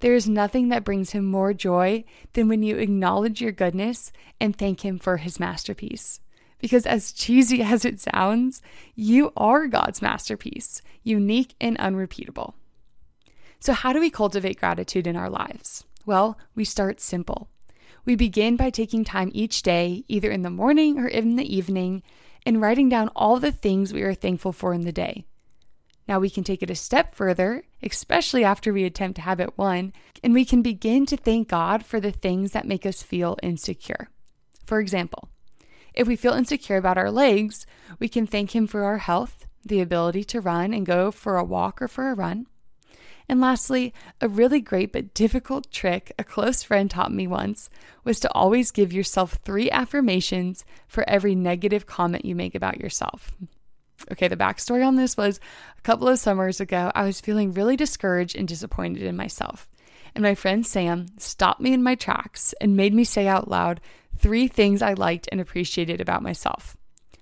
There 0.00 0.14
is 0.14 0.28
nothing 0.28 0.68
that 0.70 0.84
brings 0.84 1.10
him 1.10 1.24
more 1.24 1.54
joy 1.54 2.04
than 2.32 2.48
when 2.48 2.62
you 2.62 2.76
acknowledge 2.76 3.40
your 3.40 3.52
goodness 3.52 4.12
and 4.40 4.56
thank 4.56 4.84
him 4.84 4.98
for 4.98 5.18
his 5.18 5.38
masterpiece. 5.38 6.20
Because 6.58 6.86
as 6.86 7.12
cheesy 7.12 7.62
as 7.62 7.84
it 7.84 8.00
sounds, 8.00 8.62
you 8.94 9.32
are 9.36 9.66
God's 9.66 10.02
masterpiece, 10.02 10.82
unique 11.02 11.54
and 11.60 11.76
unrepeatable. 11.78 12.54
So, 13.60 13.72
how 13.72 13.92
do 13.92 14.00
we 14.00 14.10
cultivate 14.10 14.58
gratitude 14.58 15.06
in 15.06 15.14
our 15.14 15.30
lives? 15.30 15.84
Well, 16.04 16.36
we 16.56 16.64
start 16.64 17.00
simple. 17.00 17.48
We 18.04 18.16
begin 18.16 18.56
by 18.56 18.70
taking 18.70 19.04
time 19.04 19.30
each 19.32 19.62
day, 19.62 20.04
either 20.08 20.32
in 20.32 20.42
the 20.42 20.50
morning 20.50 20.98
or 20.98 21.06
in 21.06 21.36
the 21.36 21.54
evening, 21.54 22.02
and 22.44 22.60
writing 22.60 22.88
down 22.88 23.10
all 23.14 23.38
the 23.38 23.52
things 23.52 23.92
we 23.92 24.02
are 24.02 24.14
thankful 24.14 24.52
for 24.52 24.72
in 24.74 24.82
the 24.82 24.92
day. 24.92 25.24
Now 26.08 26.18
we 26.18 26.30
can 26.30 26.44
take 26.44 26.62
it 26.62 26.70
a 26.70 26.74
step 26.74 27.14
further, 27.14 27.64
especially 27.82 28.44
after 28.44 28.72
we 28.72 28.84
attempt 28.84 29.18
habit 29.18 29.56
one, 29.56 29.92
and 30.22 30.34
we 30.34 30.44
can 30.44 30.62
begin 30.62 31.06
to 31.06 31.16
thank 31.16 31.48
God 31.48 31.84
for 31.84 32.00
the 32.00 32.10
things 32.10 32.52
that 32.52 32.66
make 32.66 32.84
us 32.84 33.02
feel 33.02 33.38
insecure. 33.42 34.08
For 34.64 34.80
example, 34.80 35.28
if 35.94 36.08
we 36.08 36.16
feel 36.16 36.32
insecure 36.32 36.76
about 36.76 36.98
our 36.98 37.10
legs, 37.10 37.66
we 37.98 38.08
can 38.08 38.26
thank 38.26 38.54
Him 38.54 38.66
for 38.66 38.82
our 38.84 38.98
health, 38.98 39.46
the 39.64 39.80
ability 39.80 40.24
to 40.24 40.40
run 40.40 40.72
and 40.74 40.86
go 40.86 41.10
for 41.10 41.36
a 41.36 41.44
walk 41.44 41.80
or 41.80 41.88
for 41.88 42.10
a 42.10 42.14
run. 42.14 42.46
And 43.28 43.40
lastly, 43.40 43.94
a 44.20 44.28
really 44.28 44.60
great 44.60 44.92
but 44.92 45.14
difficult 45.14 45.70
trick 45.70 46.12
a 46.18 46.24
close 46.24 46.62
friend 46.62 46.90
taught 46.90 47.12
me 47.12 47.26
once 47.26 47.70
was 48.04 48.20
to 48.20 48.32
always 48.32 48.70
give 48.70 48.92
yourself 48.92 49.38
three 49.44 49.70
affirmations 49.70 50.64
for 50.88 51.08
every 51.08 51.34
negative 51.34 51.86
comment 51.86 52.24
you 52.24 52.34
make 52.34 52.54
about 52.54 52.80
yourself. 52.80 53.32
Okay, 54.10 54.28
the 54.28 54.36
backstory 54.36 54.84
on 54.86 54.96
this 54.96 55.16
was 55.16 55.38
a 55.78 55.82
couple 55.82 56.08
of 56.08 56.18
summers 56.18 56.60
ago, 56.60 56.90
I 56.94 57.04
was 57.04 57.20
feeling 57.20 57.52
really 57.52 57.76
discouraged 57.76 58.36
and 58.36 58.48
disappointed 58.48 59.02
in 59.02 59.16
myself. 59.16 59.68
And 60.14 60.22
my 60.22 60.34
friend 60.34 60.66
Sam 60.66 61.06
stopped 61.18 61.60
me 61.60 61.72
in 61.72 61.82
my 61.82 61.94
tracks 61.94 62.54
and 62.60 62.76
made 62.76 62.92
me 62.92 63.04
say 63.04 63.26
out 63.26 63.48
loud 63.48 63.80
three 64.16 64.48
things 64.48 64.82
I 64.82 64.92
liked 64.94 65.28
and 65.32 65.40
appreciated 65.40 66.00
about 66.00 66.22
myself. 66.22 66.76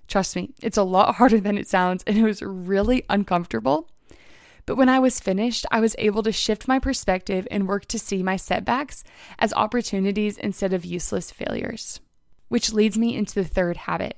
Trust 0.09 0.35
me, 0.35 0.53
it's 0.61 0.77
a 0.77 0.83
lot 0.83 1.15
harder 1.17 1.41
than 1.41 1.57
it 1.57 1.69
sounds, 1.69 2.03
and 2.07 2.17
it 2.17 2.25
was 2.25 2.43
really 2.43 3.05
uncomfortable. 3.09 3.89
But 4.67 4.77
when 4.77 4.89
I 4.89 4.99
was 4.99 5.21
finished, 5.21 5.67
I 5.71 5.81
was 5.81 5.97
able 5.99 6.23
to 6.23 6.33
shift 6.33 6.69
my 6.69 6.79
perspective 6.79 7.47
and 7.51 7.67
work 7.67 7.87
to 7.87 7.99
see 7.99 8.23
my 8.23 8.37
setbacks 8.37 9.05
as 9.39 9.53
opportunities 9.55 10.39
instead 10.39 10.73
of 10.73 10.85
useless 10.85 11.31
failures. 11.31 12.01
Which 12.49 12.73
leads 12.73 12.99
me 12.99 13.17
into 13.17 13.35
the 13.35 13.45
third 13.45 13.77
habit 13.77 14.17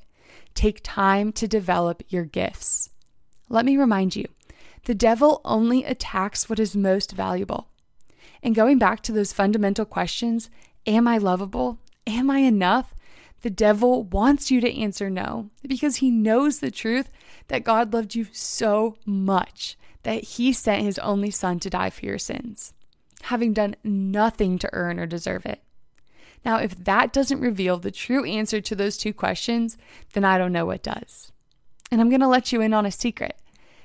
Take 0.54 0.80
time 0.82 1.32
to 1.32 1.48
develop 1.48 2.02
your 2.08 2.24
gifts. 2.24 2.90
Let 3.48 3.64
me 3.64 3.76
remind 3.76 4.16
you 4.16 4.26
the 4.84 4.94
devil 4.94 5.40
only 5.44 5.84
attacks 5.84 6.48
what 6.48 6.58
is 6.58 6.76
most 6.76 7.12
valuable. 7.12 7.68
And 8.42 8.54
going 8.54 8.78
back 8.78 9.02
to 9.02 9.12
those 9.12 9.32
fundamental 9.32 9.84
questions 9.84 10.50
Am 10.86 11.06
I 11.06 11.18
lovable? 11.18 11.78
Am 12.06 12.30
I 12.30 12.38
enough? 12.38 12.94
The 13.42 13.50
devil 13.50 14.04
wants 14.04 14.50
you 14.50 14.60
to 14.60 14.80
answer 14.80 15.10
no 15.10 15.50
because 15.66 15.96
he 15.96 16.10
knows 16.10 16.58
the 16.58 16.70
truth 16.70 17.10
that 17.48 17.64
God 17.64 17.92
loved 17.92 18.14
you 18.14 18.26
so 18.32 18.96
much 19.04 19.76
that 20.02 20.24
he 20.24 20.52
sent 20.52 20.82
his 20.82 20.98
only 20.98 21.30
son 21.30 21.58
to 21.60 21.70
die 21.70 21.90
for 21.90 22.04
your 22.04 22.18
sins, 22.18 22.72
having 23.22 23.52
done 23.52 23.76
nothing 23.84 24.58
to 24.58 24.70
earn 24.72 24.98
or 24.98 25.06
deserve 25.06 25.46
it. 25.46 25.62
Now, 26.44 26.56
if 26.56 26.76
that 26.84 27.12
doesn't 27.12 27.40
reveal 27.40 27.78
the 27.78 27.90
true 27.90 28.24
answer 28.24 28.60
to 28.60 28.74
those 28.74 28.96
two 28.96 29.12
questions, 29.12 29.76
then 30.12 30.24
I 30.24 30.38
don't 30.38 30.52
know 30.52 30.66
what 30.66 30.82
does. 30.82 31.30
And 31.90 32.00
I'm 32.00 32.08
going 32.08 32.20
to 32.20 32.28
let 32.28 32.52
you 32.52 32.60
in 32.60 32.74
on 32.74 32.86
a 32.86 32.90
secret. 32.90 33.36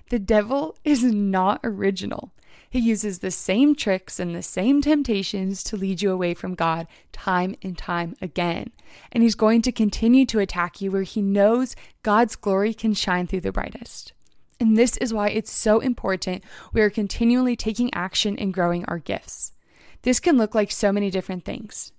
The 0.10 0.20
devil 0.20 0.76
is 0.84 1.04
not 1.04 1.60
original. 1.64 2.32
He 2.70 2.80
uses 2.80 3.20
the 3.20 3.32
same 3.32 3.76
tricks 3.76 4.20
and 4.20 4.36
the 4.36 4.44
same 4.44 4.82
temptations 4.82 5.64
to 5.64 5.78
lead 5.78 6.02
you 6.02 6.12
away 6.12 6.34
from 6.34 6.56
God 6.56 6.88
time 7.12 7.56
and 7.62 7.78
time 7.78 8.16
again. 8.22 8.72
And 9.12 9.24
he's 9.24 9.36
going 9.36 9.62
to 9.64 9.72
continue 9.72 10.26
to 10.28 10.40
attack 10.40 10.82
you 10.82 10.92
where 10.92 11.04
he 11.04 11.22
knows 11.22 11.76
God's 12.04 12.36
glory 12.36 12.74
can 12.74 12.94
shine 12.94 13.28
through 13.28 13.42
the 13.42 13.52
brightest. 13.52 14.14
And 14.60 14.76
this 14.76 14.98
is 14.98 15.14
why 15.14 15.30
it's 15.30 15.52
so 15.52 15.80
important 15.80 16.44
we 16.74 16.82
are 16.82 16.90
continually 16.90 17.56
taking 17.56 17.94
action 17.94 18.38
and 18.38 18.54
growing 18.54 18.86
our 18.86 19.00
gifts. 19.00 19.54
This 20.02 20.20
can 20.20 20.38
look 20.38 20.56
like 20.56 20.72
so 20.72 20.92
many 20.92 21.12
different 21.12 21.46
things. 21.46 21.92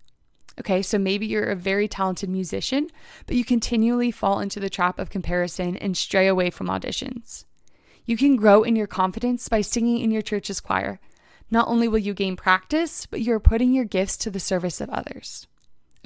Okay, 0.58 0.82
so 0.82 0.98
maybe 0.98 1.26
you're 1.26 1.50
a 1.50 1.54
very 1.54 1.86
talented 1.86 2.28
musician, 2.28 2.88
but 3.26 3.36
you 3.36 3.44
continually 3.44 4.10
fall 4.10 4.40
into 4.40 4.58
the 4.58 4.70
trap 4.70 4.98
of 4.98 5.10
comparison 5.10 5.76
and 5.76 5.96
stray 5.96 6.26
away 6.26 6.50
from 6.50 6.66
auditions. 6.66 7.44
You 8.04 8.16
can 8.16 8.36
grow 8.36 8.64
in 8.64 8.74
your 8.74 8.86
confidence 8.88 9.48
by 9.48 9.60
singing 9.60 9.98
in 9.98 10.10
your 10.10 10.22
church's 10.22 10.60
choir. 10.60 10.98
Not 11.50 11.68
only 11.68 11.86
will 11.86 11.98
you 11.98 12.12
gain 12.12 12.36
practice, 12.36 13.06
but 13.06 13.20
you 13.20 13.32
are 13.34 13.40
putting 13.40 13.72
your 13.72 13.84
gifts 13.84 14.16
to 14.18 14.30
the 14.30 14.40
service 14.40 14.80
of 14.80 14.90
others. 14.90 15.46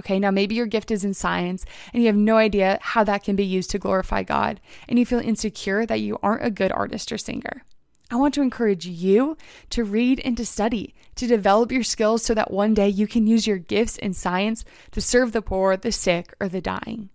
Okay, 0.03 0.19
now 0.19 0.33
maybe 0.33 0.57
your 0.57 0.67
gift 0.67 0.91
is 0.91 1.05
in 1.05 1.15
science 1.15 1.65
and 1.93 2.03
you 2.03 2.09
have 2.09 2.17
no 2.17 2.37
idea 2.37 2.81
how 2.83 3.05
that 3.05 3.23
can 3.23 3.37
be 3.37 3.45
used 3.45 3.71
to 3.71 3.79
glorify 3.79 4.25
God, 4.25 4.61
and 4.88 4.99
you 4.99 5.07
feel 5.07 5.21
insecure 5.21 5.87
that 5.87 6.01
you 6.01 6.19
aren't 6.25 6.45
a 6.45 6.51
good 6.51 6.73
artist 6.73 7.12
or 7.12 7.19
singer. 7.19 7.62
I 8.11 8.17
want 8.17 8.35
to 8.35 8.43
encourage 8.43 8.85
you 8.85 9.37
to 9.71 9.85
read 9.85 10.21
and 10.25 10.37
to 10.37 10.45
study, 10.45 10.95
to 11.15 11.29
develop 11.29 11.71
your 11.71 11.85
skills 11.85 12.25
so 12.25 12.35
that 12.35 12.51
one 12.51 12.75
day 12.75 12.88
you 12.88 13.07
can 13.07 13.29
use 13.29 13.47
your 13.47 13.59
gifts 13.59 13.97
in 13.97 14.12
science 14.12 14.65
to 14.91 15.01
serve 15.01 15.31
the 15.31 15.41
poor, 15.41 15.77
the 15.77 15.93
sick, 15.93 16.35
or 16.41 16.49
the 16.49 16.61
dying. 16.61 17.09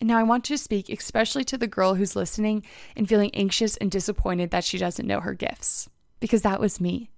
And 0.00 0.08
now 0.08 0.18
I 0.18 0.24
want 0.24 0.44
to 0.46 0.58
speak 0.58 0.88
especially 0.88 1.44
to 1.44 1.56
the 1.56 1.68
girl 1.68 1.94
who's 1.94 2.16
listening 2.16 2.64
and 2.96 3.08
feeling 3.08 3.30
anxious 3.32 3.76
and 3.76 3.90
disappointed 3.90 4.50
that 4.50 4.64
she 4.64 4.76
doesn't 4.76 5.06
know 5.06 5.20
her 5.20 5.34
gifts, 5.34 5.88
because 6.18 6.42
that 6.42 6.60
was 6.60 6.80
me. 6.80 7.10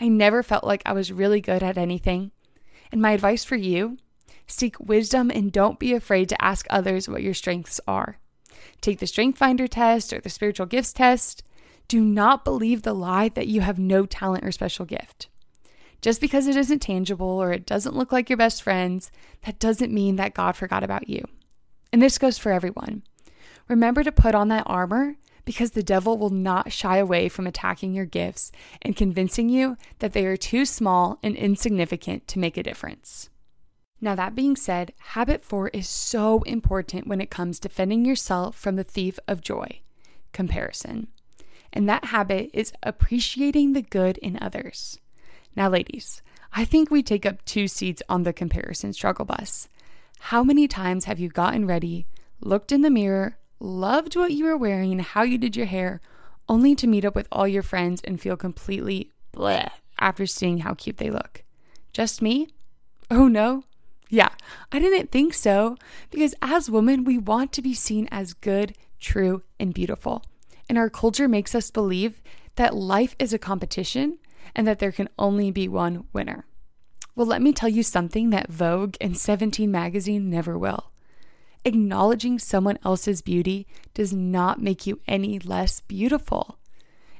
I 0.00 0.06
never 0.06 0.44
felt 0.44 0.62
like 0.62 0.82
I 0.86 0.92
was 0.92 1.10
really 1.10 1.40
good 1.40 1.62
at 1.64 1.76
anything. 1.76 2.30
And 2.92 3.02
my 3.02 3.12
advice 3.12 3.44
for 3.44 3.56
you 3.56 3.98
seek 4.52 4.78
wisdom 4.78 5.30
and 5.30 5.50
don't 5.52 5.78
be 5.78 5.92
afraid 5.92 6.28
to 6.28 6.44
ask 6.44 6.66
others 6.70 7.08
what 7.08 7.22
your 7.22 7.34
strengths 7.34 7.80
are. 7.86 8.18
Take 8.80 8.98
the 8.98 9.06
Strength 9.06 9.38
Finder 9.38 9.66
test 9.66 10.12
or 10.12 10.20
the 10.20 10.28
Spiritual 10.28 10.66
Gifts 10.66 10.92
test 10.92 11.42
do 11.88 12.00
not 12.00 12.44
believe 12.44 12.82
the 12.82 12.94
lie 12.94 13.28
that 13.30 13.48
you 13.48 13.60
have 13.60 13.78
no 13.78 14.06
talent 14.06 14.44
or 14.44 14.52
special 14.52 14.86
gift. 14.86 15.28
Just 16.00 16.20
because 16.20 16.46
it 16.46 16.56
isn't 16.56 16.80
tangible 16.80 17.26
or 17.26 17.52
it 17.52 17.66
doesn't 17.66 17.94
look 17.94 18.10
like 18.10 18.30
your 18.30 18.36
best 18.36 18.62
friends, 18.62 19.10
that 19.44 19.58
doesn't 19.58 19.92
mean 19.92 20.16
that 20.16 20.34
God 20.34 20.56
forgot 20.56 20.82
about 20.82 21.08
you. 21.08 21.24
And 21.92 22.00
this 22.00 22.18
goes 22.18 22.38
for 22.38 22.50
everyone. 22.50 23.02
Remember 23.68 24.02
to 24.02 24.10
put 24.10 24.34
on 24.34 24.48
that 24.48 24.64
armor 24.66 25.16
because 25.44 25.72
the 25.72 25.82
devil 25.82 26.16
will 26.16 26.30
not 26.30 26.72
shy 26.72 26.96
away 26.96 27.28
from 27.28 27.46
attacking 27.46 27.94
your 27.94 28.06
gifts 28.06 28.52
and 28.80 28.96
convincing 28.96 29.48
you 29.48 29.76
that 29.98 30.12
they 30.12 30.24
are 30.24 30.36
too 30.36 30.64
small 30.64 31.18
and 31.22 31.36
insignificant 31.36 32.26
to 32.28 32.38
make 32.38 32.56
a 32.56 32.62
difference. 32.62 33.28
Now, 34.04 34.16
that 34.16 34.34
being 34.34 34.56
said, 34.56 34.92
habit 34.98 35.44
four 35.44 35.68
is 35.68 35.88
so 35.88 36.42
important 36.42 37.06
when 37.06 37.20
it 37.20 37.30
comes 37.30 37.60
to 37.60 37.68
defending 37.68 38.04
yourself 38.04 38.56
from 38.56 38.74
the 38.74 38.82
thief 38.82 39.18
of 39.28 39.40
joy 39.40 39.80
comparison. 40.32 41.06
And 41.72 41.88
that 41.88 42.06
habit 42.06 42.50
is 42.52 42.72
appreciating 42.82 43.72
the 43.72 43.82
good 43.82 44.18
in 44.18 44.38
others. 44.42 44.98
Now, 45.54 45.68
ladies, 45.68 46.20
I 46.52 46.64
think 46.64 46.90
we 46.90 47.02
take 47.02 47.24
up 47.24 47.44
two 47.44 47.68
seats 47.68 48.02
on 48.08 48.24
the 48.24 48.32
comparison 48.32 48.92
struggle 48.92 49.24
bus. 49.24 49.68
How 50.18 50.42
many 50.42 50.66
times 50.66 51.04
have 51.04 51.20
you 51.20 51.28
gotten 51.28 51.66
ready, 51.66 52.06
looked 52.40 52.72
in 52.72 52.82
the 52.82 52.90
mirror, 52.90 53.38
loved 53.60 54.16
what 54.16 54.32
you 54.32 54.46
were 54.46 54.56
wearing 54.56 54.98
how 54.98 55.22
you 55.22 55.38
did 55.38 55.56
your 55.56 55.66
hair, 55.66 56.00
only 56.48 56.74
to 56.74 56.88
meet 56.88 57.04
up 57.04 57.14
with 57.14 57.28
all 57.30 57.46
your 57.46 57.62
friends 57.62 58.00
and 58.02 58.20
feel 58.20 58.36
completely 58.36 59.12
bleh 59.32 59.70
after 60.00 60.26
seeing 60.26 60.58
how 60.58 60.74
cute 60.74 60.96
they 60.96 61.10
look? 61.10 61.44
Just 61.92 62.20
me? 62.20 62.48
Oh 63.08 63.28
no? 63.28 63.62
Yeah, 64.12 64.28
I 64.70 64.78
didn't 64.78 65.10
think 65.10 65.32
so. 65.32 65.78
Because 66.10 66.34
as 66.42 66.70
women, 66.70 67.04
we 67.04 67.16
want 67.16 67.50
to 67.52 67.62
be 67.62 67.72
seen 67.72 68.08
as 68.10 68.34
good, 68.34 68.76
true, 69.00 69.42
and 69.58 69.72
beautiful. 69.72 70.22
And 70.68 70.76
our 70.76 70.90
culture 70.90 71.28
makes 71.28 71.54
us 71.54 71.70
believe 71.70 72.20
that 72.56 72.76
life 72.76 73.16
is 73.18 73.32
a 73.32 73.38
competition 73.38 74.18
and 74.54 74.66
that 74.66 74.80
there 74.80 74.92
can 74.92 75.08
only 75.18 75.50
be 75.50 75.66
one 75.66 76.04
winner. 76.12 76.44
Well, 77.16 77.26
let 77.26 77.40
me 77.40 77.54
tell 77.54 77.70
you 77.70 77.82
something 77.82 78.28
that 78.30 78.52
Vogue 78.52 78.96
and 79.00 79.16
17 79.16 79.70
magazine 79.70 80.28
never 80.28 80.58
will. 80.58 80.92
Acknowledging 81.64 82.38
someone 82.38 82.78
else's 82.84 83.22
beauty 83.22 83.66
does 83.94 84.12
not 84.12 84.60
make 84.60 84.86
you 84.86 85.00
any 85.08 85.38
less 85.38 85.80
beautiful. 85.80 86.58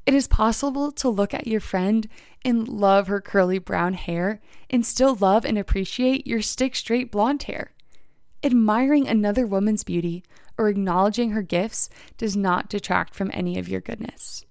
It 0.05 0.15
is 0.15 0.27
possible 0.27 0.91
to 0.93 1.09
look 1.09 1.33
at 1.33 1.47
your 1.47 1.61
friend 1.61 2.09
and 2.45 2.67
love 2.67 3.07
her 3.07 3.21
curly 3.21 3.59
brown 3.59 3.95
hair 3.95 4.41
and 4.69 4.85
still 4.85 5.15
love 5.15 5.45
and 5.45 5.57
appreciate 5.57 6.27
your 6.27 6.43
stick 6.43 6.75
straight 6.75 7.12
blonde 7.12 7.45
hair. 7.45 7.73
Admiring 8.43 9.07
another 9.07 9.47
woman's 9.47 9.85
beauty 9.85 10.25
or 10.59 10.69
acknowledging 10.69 11.31
her 11.31 11.43
gifts 11.43 11.88
does 12.19 12.37
not 12.37 12.69
detract 12.69 13.15
from 13.15 13.31
any 13.33 13.59
of 13.59 13.69
your 13.69 13.81
goodness. 13.81 14.45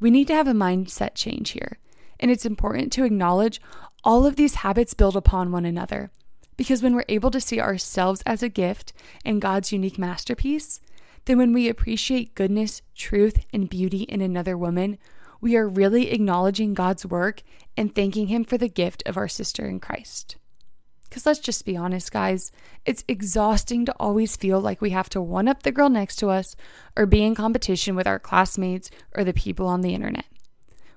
We 0.00 0.10
need 0.10 0.26
to 0.26 0.34
have 0.34 0.48
a 0.48 0.52
mindset 0.52 1.14
change 1.14 1.50
here, 1.50 1.78
and 2.18 2.30
it's 2.30 2.44
important 2.44 2.92
to 2.92 3.04
acknowledge 3.04 3.60
all 4.02 4.26
of 4.26 4.34
these 4.34 4.56
habits 4.56 4.94
build 4.94 5.16
upon 5.16 5.52
one 5.52 5.64
another. 5.64 6.10
Because 6.56 6.82
when 6.82 6.94
we're 6.94 7.04
able 7.08 7.30
to 7.30 7.40
see 7.40 7.60
ourselves 7.60 8.22
as 8.26 8.42
a 8.42 8.48
gift 8.48 8.92
and 9.24 9.40
God's 9.40 9.72
unique 9.72 9.98
masterpiece, 9.98 10.80
then 11.24 11.38
when 11.38 11.52
we 11.52 11.68
appreciate 11.68 12.34
goodness, 12.34 12.82
truth, 12.94 13.44
and 13.52 13.70
beauty 13.70 14.02
in 14.02 14.20
another 14.20 14.56
woman, 14.56 14.98
we 15.40 15.56
are 15.56 15.68
really 15.68 16.10
acknowledging 16.10 16.74
God's 16.74 17.04
work 17.06 17.42
and 17.76 17.94
thanking 17.94 18.28
Him 18.28 18.44
for 18.44 18.58
the 18.58 18.68
gift 18.68 19.02
of 19.06 19.16
our 19.16 19.28
sister 19.28 19.66
in 19.66 19.80
Christ. 19.80 20.36
Because 21.04 21.26
let's 21.26 21.40
just 21.40 21.66
be 21.66 21.76
honest, 21.76 22.10
guys, 22.10 22.52
it's 22.86 23.04
exhausting 23.06 23.84
to 23.84 23.94
always 24.00 24.34
feel 24.34 24.60
like 24.60 24.80
we 24.80 24.90
have 24.90 25.10
to 25.10 25.20
one 25.20 25.46
up 25.46 25.62
the 25.62 25.70
girl 25.70 25.90
next 25.90 26.16
to 26.16 26.30
us 26.30 26.56
or 26.96 27.04
be 27.04 27.22
in 27.22 27.34
competition 27.34 27.94
with 27.94 28.06
our 28.06 28.18
classmates 28.18 28.90
or 29.14 29.22
the 29.22 29.34
people 29.34 29.66
on 29.66 29.82
the 29.82 29.94
internet. 29.94 30.24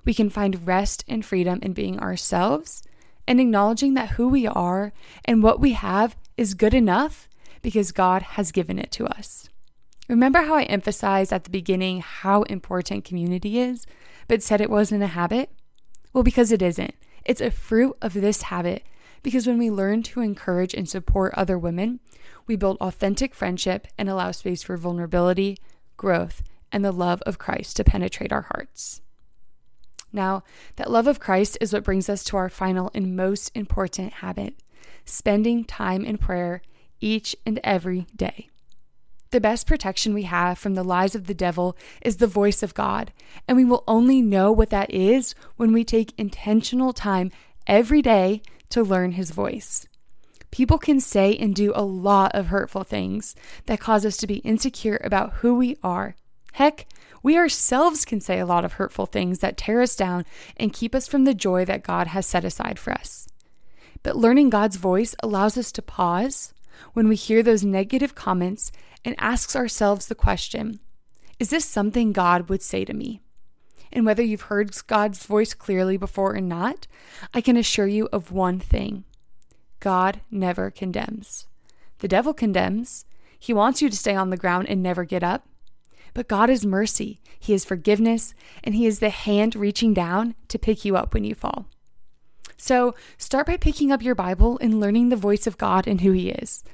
We 0.06 0.14
can 0.14 0.30
find 0.30 0.66
rest 0.66 1.04
and 1.06 1.24
freedom 1.24 1.58
in 1.60 1.74
being 1.74 1.98
ourselves 1.98 2.82
and 3.26 3.40
acknowledging 3.40 3.94
that 3.94 4.10
who 4.10 4.28
we 4.28 4.46
are 4.46 4.92
and 5.24 5.42
what 5.42 5.60
we 5.60 5.72
have 5.72 6.16
is 6.36 6.54
good 6.54 6.72
enough 6.72 7.28
because 7.60 7.92
God 7.92 8.22
has 8.22 8.52
given 8.52 8.78
it 8.78 8.92
to 8.92 9.06
us. 9.06 9.50
Remember 10.08 10.42
how 10.42 10.54
I 10.54 10.62
emphasized 10.64 11.32
at 11.32 11.44
the 11.44 11.50
beginning 11.50 12.00
how 12.00 12.42
important 12.42 13.04
community 13.04 13.58
is, 13.58 13.86
but 14.28 14.42
said 14.42 14.60
it 14.60 14.70
wasn't 14.70 15.02
a 15.02 15.08
habit? 15.08 15.50
Well, 16.12 16.22
because 16.22 16.52
it 16.52 16.62
isn't. 16.62 16.94
It's 17.24 17.40
a 17.40 17.50
fruit 17.50 17.96
of 18.00 18.14
this 18.14 18.42
habit 18.42 18.84
because 19.22 19.46
when 19.46 19.58
we 19.58 19.70
learn 19.70 20.04
to 20.04 20.20
encourage 20.20 20.74
and 20.74 20.88
support 20.88 21.34
other 21.34 21.58
women, 21.58 21.98
we 22.46 22.54
build 22.54 22.76
authentic 22.80 23.34
friendship 23.34 23.88
and 23.98 24.08
allow 24.08 24.30
space 24.30 24.62
for 24.62 24.76
vulnerability, 24.76 25.58
growth, 25.96 26.42
and 26.70 26.84
the 26.84 26.92
love 26.92 27.20
of 27.22 27.38
Christ 27.38 27.76
to 27.76 27.84
penetrate 27.84 28.32
our 28.32 28.42
hearts. 28.42 29.00
Now, 30.12 30.44
that 30.76 30.90
love 30.90 31.08
of 31.08 31.18
Christ 31.18 31.58
is 31.60 31.72
what 31.72 31.84
brings 31.84 32.08
us 32.08 32.22
to 32.24 32.36
our 32.36 32.48
final 32.48 32.90
and 32.94 33.16
most 33.16 33.50
important 33.54 34.14
habit 34.14 34.54
spending 35.04 35.64
time 35.64 36.04
in 36.04 36.18
prayer 36.18 36.62
each 37.00 37.36
and 37.44 37.60
every 37.62 38.06
day. 38.14 38.48
The 39.36 39.40
best 39.42 39.66
protection 39.66 40.14
we 40.14 40.22
have 40.22 40.58
from 40.58 40.76
the 40.76 40.82
lies 40.82 41.14
of 41.14 41.26
the 41.26 41.34
devil 41.34 41.76
is 42.00 42.16
the 42.16 42.26
voice 42.26 42.62
of 42.62 42.72
God, 42.72 43.12
and 43.46 43.54
we 43.54 43.66
will 43.66 43.84
only 43.86 44.22
know 44.22 44.50
what 44.50 44.70
that 44.70 44.90
is 44.90 45.34
when 45.56 45.74
we 45.74 45.84
take 45.84 46.18
intentional 46.18 46.94
time 46.94 47.30
every 47.66 48.00
day 48.00 48.40
to 48.70 48.82
learn 48.82 49.12
his 49.12 49.32
voice. 49.32 49.86
People 50.50 50.78
can 50.78 51.00
say 51.00 51.36
and 51.36 51.54
do 51.54 51.70
a 51.74 51.84
lot 51.84 52.34
of 52.34 52.46
hurtful 52.46 52.82
things 52.82 53.36
that 53.66 53.78
cause 53.78 54.06
us 54.06 54.16
to 54.16 54.26
be 54.26 54.36
insecure 54.36 54.98
about 55.04 55.34
who 55.34 55.54
we 55.54 55.76
are. 55.82 56.16
Heck, 56.54 56.86
we 57.22 57.36
ourselves 57.36 58.06
can 58.06 58.22
say 58.22 58.38
a 58.38 58.46
lot 58.46 58.64
of 58.64 58.72
hurtful 58.72 59.04
things 59.04 59.40
that 59.40 59.58
tear 59.58 59.82
us 59.82 59.94
down 59.94 60.24
and 60.56 60.72
keep 60.72 60.94
us 60.94 61.06
from 61.06 61.24
the 61.24 61.34
joy 61.34 61.66
that 61.66 61.82
God 61.82 62.06
has 62.06 62.24
set 62.24 62.42
aside 62.42 62.78
for 62.78 62.94
us. 62.94 63.28
But 64.02 64.16
learning 64.16 64.48
God's 64.48 64.76
voice 64.76 65.14
allows 65.22 65.58
us 65.58 65.72
to 65.72 65.82
pause 65.82 66.54
when 66.94 67.06
we 67.06 67.16
hear 67.16 67.42
those 67.42 67.64
negative 67.64 68.14
comments 68.14 68.72
and 69.06 69.14
asks 69.18 69.54
ourselves 69.54 70.06
the 70.06 70.16
question 70.16 70.80
Is 71.38 71.48
this 71.48 71.64
something 71.64 72.12
God 72.12 72.50
would 72.50 72.60
say 72.60 72.84
to 72.84 72.92
me? 72.92 73.22
And 73.92 74.04
whether 74.04 74.22
you've 74.22 74.42
heard 74.42 74.76
God's 74.88 75.24
voice 75.24 75.54
clearly 75.54 75.96
before 75.96 76.34
or 76.34 76.40
not, 76.40 76.88
I 77.32 77.40
can 77.40 77.56
assure 77.56 77.86
you 77.86 78.08
of 78.12 78.32
one 78.32 78.58
thing 78.58 79.04
God 79.78 80.20
never 80.30 80.72
condemns. 80.72 81.46
The 82.00 82.08
devil 82.08 82.34
condemns. 82.34 83.04
He 83.38 83.54
wants 83.54 83.80
you 83.80 83.88
to 83.88 83.96
stay 83.96 84.14
on 84.14 84.30
the 84.30 84.36
ground 84.36 84.66
and 84.68 84.82
never 84.82 85.04
get 85.04 85.22
up. 85.22 85.46
But 86.12 86.28
God 86.28 86.50
is 86.50 86.66
mercy, 86.66 87.20
He 87.38 87.54
is 87.54 87.64
forgiveness, 87.64 88.34
and 88.64 88.74
He 88.74 88.86
is 88.86 88.98
the 88.98 89.10
hand 89.10 89.54
reaching 89.54 89.94
down 89.94 90.34
to 90.48 90.58
pick 90.58 90.84
you 90.84 90.96
up 90.96 91.14
when 91.14 91.22
you 91.22 91.34
fall. 91.34 91.66
So 92.56 92.94
start 93.18 93.46
by 93.46 93.56
picking 93.56 93.92
up 93.92 94.02
your 94.02 94.14
Bible 94.16 94.58
and 94.60 94.80
learning 94.80 95.10
the 95.10 95.16
voice 95.16 95.46
of 95.46 95.58
God 95.58 95.86
and 95.86 96.00
who 96.00 96.10
He 96.10 96.30
is. 96.30 96.64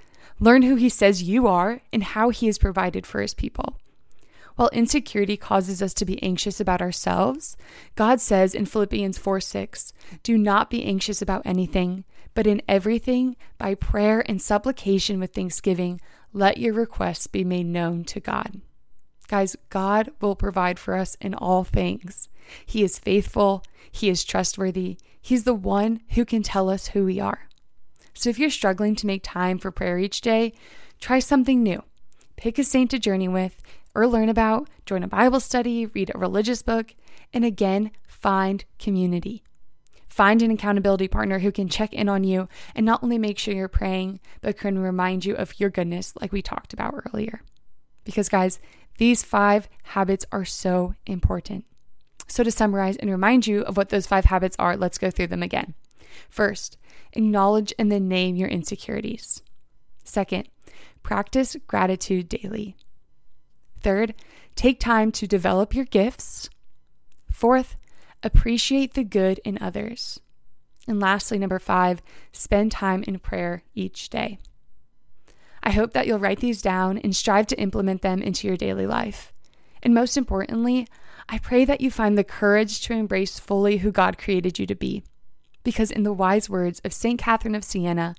Learn 0.42 0.62
who 0.62 0.74
He 0.74 0.88
says 0.88 1.22
you 1.22 1.46
are 1.46 1.82
and 1.92 2.02
how 2.02 2.30
He 2.30 2.46
has 2.46 2.58
provided 2.58 3.06
for 3.06 3.20
His 3.20 3.32
people. 3.32 3.78
While 4.56 4.70
insecurity 4.72 5.36
causes 5.36 5.80
us 5.80 5.94
to 5.94 6.04
be 6.04 6.20
anxious 6.20 6.58
about 6.58 6.82
ourselves, 6.82 7.56
God 7.94 8.20
says 8.20 8.52
in 8.52 8.66
Philippians 8.66 9.18
4 9.18 9.38
6, 9.38 9.92
Do 10.24 10.36
not 10.36 10.68
be 10.68 10.84
anxious 10.84 11.22
about 11.22 11.42
anything, 11.44 12.02
but 12.34 12.48
in 12.48 12.60
everything, 12.66 13.36
by 13.56 13.76
prayer 13.76 14.28
and 14.28 14.42
supplication 14.42 15.20
with 15.20 15.32
thanksgiving, 15.32 16.00
let 16.32 16.58
your 16.58 16.74
requests 16.74 17.28
be 17.28 17.44
made 17.44 17.66
known 17.66 18.02
to 18.06 18.18
God. 18.18 18.60
Guys, 19.28 19.54
God 19.70 20.10
will 20.20 20.34
provide 20.34 20.80
for 20.80 20.96
us 20.96 21.16
in 21.20 21.34
all 21.34 21.62
things. 21.62 22.28
He 22.66 22.82
is 22.82 22.98
faithful, 22.98 23.62
He 23.92 24.08
is 24.08 24.24
trustworthy, 24.24 24.98
He's 25.20 25.44
the 25.44 25.54
one 25.54 26.00
who 26.10 26.24
can 26.24 26.42
tell 26.42 26.68
us 26.68 26.88
who 26.88 27.04
we 27.04 27.20
are. 27.20 27.48
So 28.14 28.30
if 28.30 28.38
you're 28.38 28.50
struggling 28.50 28.94
to 28.96 29.06
make 29.06 29.22
time 29.22 29.58
for 29.58 29.70
prayer 29.70 29.98
each 29.98 30.20
day, 30.20 30.52
try 31.00 31.18
something 31.18 31.62
new. 31.62 31.82
Pick 32.36 32.58
a 32.58 32.64
saint 32.64 32.90
to 32.90 32.98
journey 32.98 33.28
with 33.28 33.62
or 33.94 34.06
learn 34.06 34.28
about, 34.28 34.68
join 34.86 35.02
a 35.02 35.08
Bible 35.08 35.40
study, 35.40 35.86
read 35.86 36.10
a 36.14 36.18
religious 36.18 36.62
book, 36.62 36.94
and 37.32 37.44
again, 37.44 37.90
find 38.06 38.64
community. 38.78 39.42
Find 40.08 40.42
an 40.42 40.50
accountability 40.50 41.08
partner 41.08 41.38
who 41.38 41.50
can 41.50 41.68
check 41.68 41.94
in 41.94 42.08
on 42.08 42.22
you 42.22 42.48
and 42.74 42.84
not 42.84 43.02
only 43.02 43.16
make 43.16 43.38
sure 43.38 43.54
you're 43.54 43.68
praying, 43.68 44.20
but 44.42 44.58
can 44.58 44.78
remind 44.78 45.24
you 45.24 45.34
of 45.34 45.58
your 45.58 45.70
goodness, 45.70 46.12
like 46.20 46.32
we 46.32 46.42
talked 46.42 46.74
about 46.74 46.94
earlier. 47.06 47.42
Because, 48.04 48.28
guys, 48.28 48.60
these 48.98 49.22
five 49.22 49.70
habits 49.84 50.26
are 50.30 50.44
so 50.44 50.94
important. 51.06 51.64
So, 52.28 52.44
to 52.44 52.50
summarize 52.50 52.96
and 52.96 53.10
remind 53.10 53.46
you 53.46 53.62
of 53.62 53.76
what 53.76 53.88
those 53.88 54.06
five 54.06 54.26
habits 54.26 54.56
are, 54.58 54.76
let's 54.76 54.98
go 54.98 55.10
through 55.10 55.28
them 55.28 55.42
again. 55.42 55.74
First, 56.28 56.76
acknowledge 57.12 57.72
and 57.78 57.90
then 57.90 58.08
name 58.08 58.36
your 58.36 58.48
insecurities. 58.48 59.42
Second, 60.04 60.48
practice 61.02 61.56
gratitude 61.66 62.28
daily. 62.28 62.76
Third, 63.80 64.14
take 64.54 64.78
time 64.78 65.12
to 65.12 65.26
develop 65.26 65.74
your 65.74 65.84
gifts. 65.84 66.48
Fourth, 67.30 67.76
appreciate 68.22 68.94
the 68.94 69.04
good 69.04 69.40
in 69.44 69.58
others. 69.60 70.20
And 70.86 71.00
lastly, 71.00 71.38
number 71.38 71.58
five, 71.58 72.02
spend 72.32 72.72
time 72.72 73.02
in 73.04 73.18
prayer 73.18 73.62
each 73.74 74.08
day. 74.10 74.38
I 75.62 75.70
hope 75.70 75.92
that 75.92 76.06
you'll 76.06 76.18
write 76.18 76.40
these 76.40 76.60
down 76.60 76.98
and 76.98 77.14
strive 77.14 77.46
to 77.48 77.60
implement 77.60 78.02
them 78.02 78.20
into 78.20 78.48
your 78.48 78.56
daily 78.56 78.86
life. 78.86 79.32
And 79.82 79.94
most 79.94 80.16
importantly, 80.16 80.88
I 81.28 81.38
pray 81.38 81.64
that 81.64 81.80
you 81.80 81.90
find 81.90 82.18
the 82.18 82.24
courage 82.24 82.80
to 82.82 82.92
embrace 82.92 83.38
fully 83.38 83.78
who 83.78 83.92
God 83.92 84.18
created 84.18 84.58
you 84.58 84.66
to 84.66 84.74
be. 84.74 85.04
Because, 85.64 85.90
in 85.90 86.02
the 86.02 86.12
wise 86.12 86.50
words 86.50 86.80
of 86.84 86.92
St. 86.92 87.18
Catherine 87.18 87.54
of 87.54 87.64
Siena, 87.64 88.14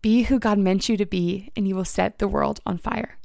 be 0.00 0.24
who 0.24 0.38
God 0.38 0.58
meant 0.58 0.88
you 0.88 0.96
to 0.96 1.06
be, 1.06 1.50
and 1.56 1.66
you 1.66 1.74
will 1.74 1.84
set 1.84 2.18
the 2.18 2.28
world 2.28 2.60
on 2.64 2.78
fire. 2.78 3.18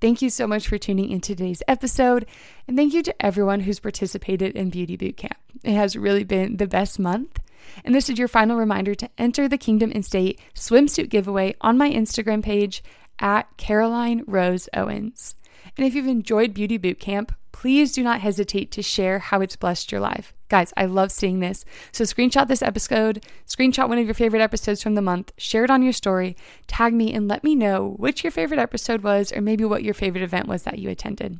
Thank 0.00 0.22
you 0.22 0.30
so 0.30 0.46
much 0.46 0.66
for 0.66 0.78
tuning 0.78 1.10
in 1.10 1.20
today's 1.20 1.62
episode, 1.68 2.24
and 2.66 2.74
thank 2.76 2.94
you 2.94 3.02
to 3.02 3.22
everyone 3.22 3.60
who's 3.60 3.80
participated 3.80 4.56
in 4.56 4.70
Beauty 4.70 4.96
Bootcamp. 4.96 5.36
It 5.62 5.74
has 5.74 5.96
really 5.96 6.24
been 6.24 6.56
the 6.56 6.66
best 6.66 6.98
month. 6.98 7.38
And 7.84 7.94
this 7.94 8.08
is 8.08 8.18
your 8.18 8.28
final 8.28 8.56
reminder 8.56 8.94
to 8.94 9.10
enter 9.18 9.46
the 9.46 9.58
Kingdom 9.58 9.92
and 9.94 10.04
State 10.04 10.40
swimsuit 10.54 11.10
giveaway 11.10 11.54
on 11.60 11.76
my 11.76 11.90
Instagram 11.90 12.42
page 12.42 12.82
at 13.18 13.54
Caroline 13.58 14.24
Rose 14.26 14.70
Owens. 14.72 15.34
And 15.76 15.86
if 15.86 15.94
you've 15.94 16.06
enjoyed 16.06 16.54
Beauty 16.54 16.78
Bootcamp, 16.78 17.34
please 17.52 17.92
do 17.92 18.02
not 18.02 18.22
hesitate 18.22 18.70
to 18.72 18.82
share 18.82 19.18
how 19.18 19.42
it's 19.42 19.56
blessed 19.56 19.92
your 19.92 20.00
life. 20.00 20.32
Guys, 20.50 20.72
I 20.76 20.86
love 20.86 21.12
seeing 21.12 21.38
this. 21.38 21.64
So 21.92 22.02
screenshot 22.04 22.48
this 22.48 22.60
episode, 22.60 23.24
screenshot 23.46 23.88
one 23.88 23.98
of 23.98 24.04
your 24.04 24.14
favorite 24.14 24.42
episodes 24.42 24.82
from 24.82 24.96
the 24.96 25.00
month, 25.00 25.32
share 25.38 25.64
it 25.64 25.70
on 25.70 25.82
your 25.82 25.92
story, 25.92 26.36
tag 26.66 26.92
me, 26.92 27.14
and 27.14 27.28
let 27.28 27.44
me 27.44 27.54
know 27.54 27.94
which 27.98 28.24
your 28.24 28.32
favorite 28.32 28.58
episode 28.58 29.02
was, 29.02 29.32
or 29.32 29.40
maybe 29.40 29.64
what 29.64 29.84
your 29.84 29.94
favorite 29.94 30.24
event 30.24 30.48
was 30.48 30.64
that 30.64 30.80
you 30.80 30.90
attended. 30.90 31.38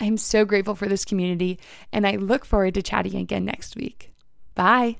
I 0.00 0.04
am 0.04 0.16
so 0.16 0.44
grateful 0.44 0.76
for 0.76 0.86
this 0.86 1.04
community, 1.04 1.58
and 1.92 2.06
I 2.06 2.16
look 2.16 2.44
forward 2.44 2.74
to 2.74 2.82
chatting 2.82 3.16
again 3.16 3.44
next 3.44 3.74
week. 3.74 4.12
Bye. 4.54 4.98